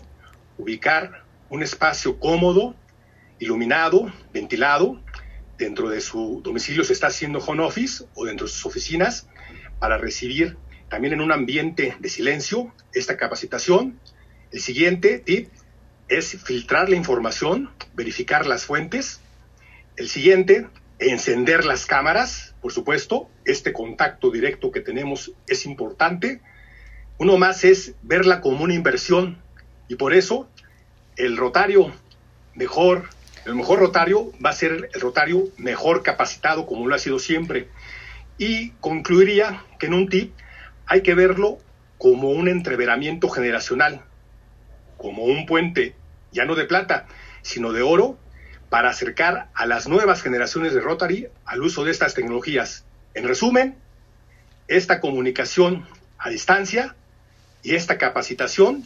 ubicar 0.59 1.25
un 1.51 1.63
espacio 1.63 2.19
cómodo, 2.19 2.75
iluminado, 3.39 4.13
ventilado, 4.33 5.01
dentro 5.57 5.89
de 5.89 6.01
su 6.01 6.41
domicilio 6.43 6.83
se 6.83 6.93
está 6.93 7.09
haciendo 7.09 7.39
home 7.39 7.63
office 7.63 8.05
o 8.15 8.25
dentro 8.25 8.47
de 8.47 8.53
sus 8.53 8.67
oficinas 8.67 9.29
para 9.79 9.99
recibir 9.99 10.57
también 10.89 11.15
en 11.15 11.21
un 11.21 11.33
ambiente 11.33 11.97
de 11.99 12.09
silencio 12.09 12.73
esta 12.93 13.17
capacitación. 13.17 13.99
El 14.53 14.61
siguiente 14.61 15.19
tip 15.19 15.49
es 16.09 16.43
filtrar 16.43 16.89
la 16.89 16.97
información, 16.97 17.71
verificar 17.95 18.47
las 18.47 18.65
fuentes. 18.65 19.21
El 19.97 20.09
siguiente, 20.09 20.67
encender 20.99 21.65
las 21.65 21.87
cámaras, 21.87 22.55
por 22.61 22.73
supuesto, 22.73 23.29
este 23.45 23.73
contacto 23.73 24.31
directo 24.31 24.71
que 24.71 24.81
tenemos 24.81 25.33
es 25.47 25.67
importante. 25.67 26.41
Uno 27.19 27.37
más 27.39 27.65
es 27.65 27.95
verla 28.03 28.41
como 28.41 28.65
una 28.65 28.75
inversión 28.75 29.39
y 29.89 29.97
por 29.97 30.15
eso 30.15 30.49
el 31.17 31.37
rotario 31.37 31.93
mejor, 32.55 33.09
el 33.45 33.55
mejor 33.55 33.79
rotario 33.79 34.33
va 34.45 34.51
a 34.51 34.55
ser 34.55 34.91
el 34.93 35.01
rotario 35.01 35.45
mejor 35.57 36.03
capacitado 36.03 36.67
como 36.67 36.87
lo 36.87 36.95
ha 36.95 36.99
sido 36.99 37.19
siempre. 37.19 37.69
Y 38.39 38.71
concluiría 38.81 39.63
que 39.79 39.87
en 39.87 39.95
un 39.95 40.09
tip 40.09 40.33
hay 40.87 41.03
que 41.03 41.15
verlo 41.15 41.59
como 41.99 42.31
un 42.31 42.49
entreveramiento 42.49 43.29
generacional, 43.29 44.03
como 44.97 45.25
un 45.25 45.47
puente 45.47 45.95
ya 46.33 46.45
no 46.45 46.55
de 46.55 46.65
plata, 46.65 47.07
sino 47.43 47.73
de 47.73 47.83
oro, 47.83 48.19
para 48.69 48.91
acercar 48.91 49.49
a 49.55 49.67
las 49.67 49.89
nuevas 49.89 50.21
generaciones 50.21 50.75
de 50.75 50.81
Rotary 50.81 51.29
al 51.45 51.63
uso 51.63 51.85
de 51.85 51.93
estas 51.93 52.15
tecnologías. 52.15 52.85
En 53.15 53.29
resumen, 53.29 53.77
esta 54.67 55.01
comunicación 55.01 55.87
a 56.19 56.31
distancia 56.31 56.97
y 57.63 57.75
esta 57.75 57.99
capacitación 57.99 58.85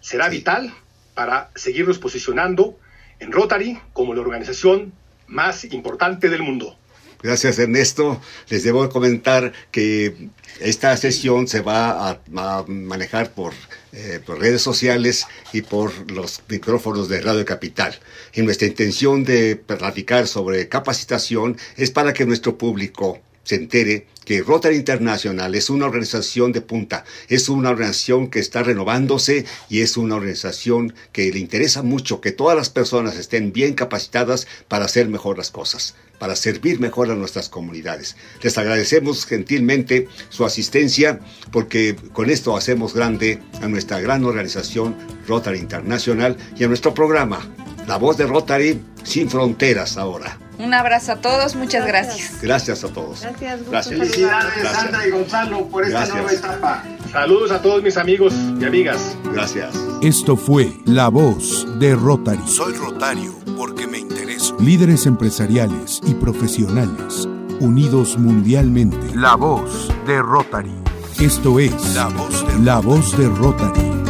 será 0.00 0.28
vital 0.28 0.72
para 1.14 1.50
seguirnos 1.54 1.98
posicionando 1.98 2.78
en 3.20 3.30
Rotary 3.30 3.80
como 3.92 4.14
la 4.14 4.22
organización 4.22 4.92
más 5.26 5.64
importante 5.64 6.28
del 6.28 6.42
mundo. 6.42 6.76
Gracias 7.22 7.58
Ernesto. 7.58 8.20
Les 8.48 8.62
debo 8.62 8.88
comentar 8.88 9.52
que 9.72 10.28
esta 10.60 10.96
sesión 10.96 11.48
se 11.48 11.60
va 11.60 12.10
a, 12.10 12.64
manejar 12.66 13.32
por, 13.32 13.52
eh, 13.92 14.20
por, 14.24 14.38
redes 14.38 14.62
sociales 14.62 15.26
y 15.52 15.62
por 15.62 16.10
los 16.10 16.40
micrófonos 16.48 17.08
de 17.08 17.20
Radio 17.20 17.44
Capital. 17.44 17.98
Y 18.34 18.42
nuestra 18.42 18.68
intención 18.68 19.24
de 19.24 19.56
platicar 19.56 20.26
sobre 20.28 20.68
capacitación 20.68 21.56
es 21.76 21.90
para 21.90 22.12
que 22.12 22.24
nuestro 22.24 22.56
público 22.56 23.20
se 23.48 23.54
entere 23.54 24.06
que 24.26 24.42
Rotary 24.42 24.76
International 24.76 25.54
es 25.54 25.70
una 25.70 25.86
organización 25.86 26.52
de 26.52 26.60
punta, 26.60 27.06
es 27.28 27.48
una 27.48 27.70
organización 27.70 28.28
que 28.28 28.40
está 28.40 28.62
renovándose 28.62 29.46
y 29.70 29.80
es 29.80 29.96
una 29.96 30.16
organización 30.16 30.92
que 31.12 31.32
le 31.32 31.38
interesa 31.38 31.82
mucho 31.82 32.20
que 32.20 32.30
todas 32.30 32.54
las 32.54 32.68
personas 32.68 33.16
estén 33.16 33.54
bien 33.54 33.72
capacitadas 33.72 34.46
para 34.68 34.84
hacer 34.84 35.08
mejor 35.08 35.38
las 35.38 35.50
cosas, 35.50 35.94
para 36.18 36.36
servir 36.36 36.78
mejor 36.78 37.10
a 37.10 37.14
nuestras 37.14 37.48
comunidades. 37.48 38.16
Les 38.42 38.58
agradecemos 38.58 39.24
gentilmente 39.24 40.08
su 40.28 40.44
asistencia 40.44 41.20
porque 41.50 41.96
con 42.12 42.28
esto 42.28 42.54
hacemos 42.54 42.92
grande 42.92 43.38
a 43.62 43.66
nuestra 43.66 43.98
gran 43.98 44.26
organización 44.26 44.94
Rotary 45.26 45.58
International 45.58 46.36
y 46.54 46.64
a 46.64 46.68
nuestro 46.68 46.92
programa 46.92 47.50
La 47.86 47.96
voz 47.96 48.18
de 48.18 48.26
Rotary 48.26 48.78
sin 49.04 49.30
fronteras 49.30 49.96
ahora. 49.96 50.38
Un 50.58 50.74
abrazo 50.74 51.12
a 51.12 51.16
todos, 51.16 51.54
muchas 51.54 51.86
gracias. 51.86 52.40
Gracias 52.42 52.82
a 52.84 52.88
todos. 52.88 53.22
Gracias, 53.22 53.60
Gracias. 53.70 53.98
Felicidades, 53.98 54.54
Gracias. 54.56 54.82
Sandra 54.82 55.06
y 55.06 55.10
Gonzalo, 55.10 55.66
por 55.66 55.84
esta 55.84 56.06
nueva 56.06 56.32
etapa. 56.32 56.84
Saludos 57.12 57.50
a 57.52 57.62
todos 57.62 57.82
mis 57.82 57.96
amigos 57.96 58.34
y 58.60 58.64
amigas. 58.64 59.16
Gracias. 59.32 59.74
Esto 60.02 60.36
fue 60.36 60.72
La 60.84 61.08
Voz 61.08 61.66
de 61.78 61.94
Rotary. 61.94 62.46
Soy 62.46 62.74
Rotario 62.74 63.34
porque 63.56 63.86
me 63.86 63.98
intereso. 63.98 64.56
Líderes 64.58 65.06
empresariales 65.06 66.00
y 66.04 66.14
profesionales 66.14 67.28
unidos 67.60 68.16
mundialmente. 68.18 69.14
La 69.14 69.34
voz 69.34 69.88
de 70.06 70.20
Rotary. 70.22 70.74
Esto 71.20 71.58
es 71.58 71.94
La 71.94 72.06
voz 72.08 72.46
de 72.46 72.58
La 72.64 72.78
Voz 72.78 73.16
de 73.18 73.28
Rotary. 73.28 74.07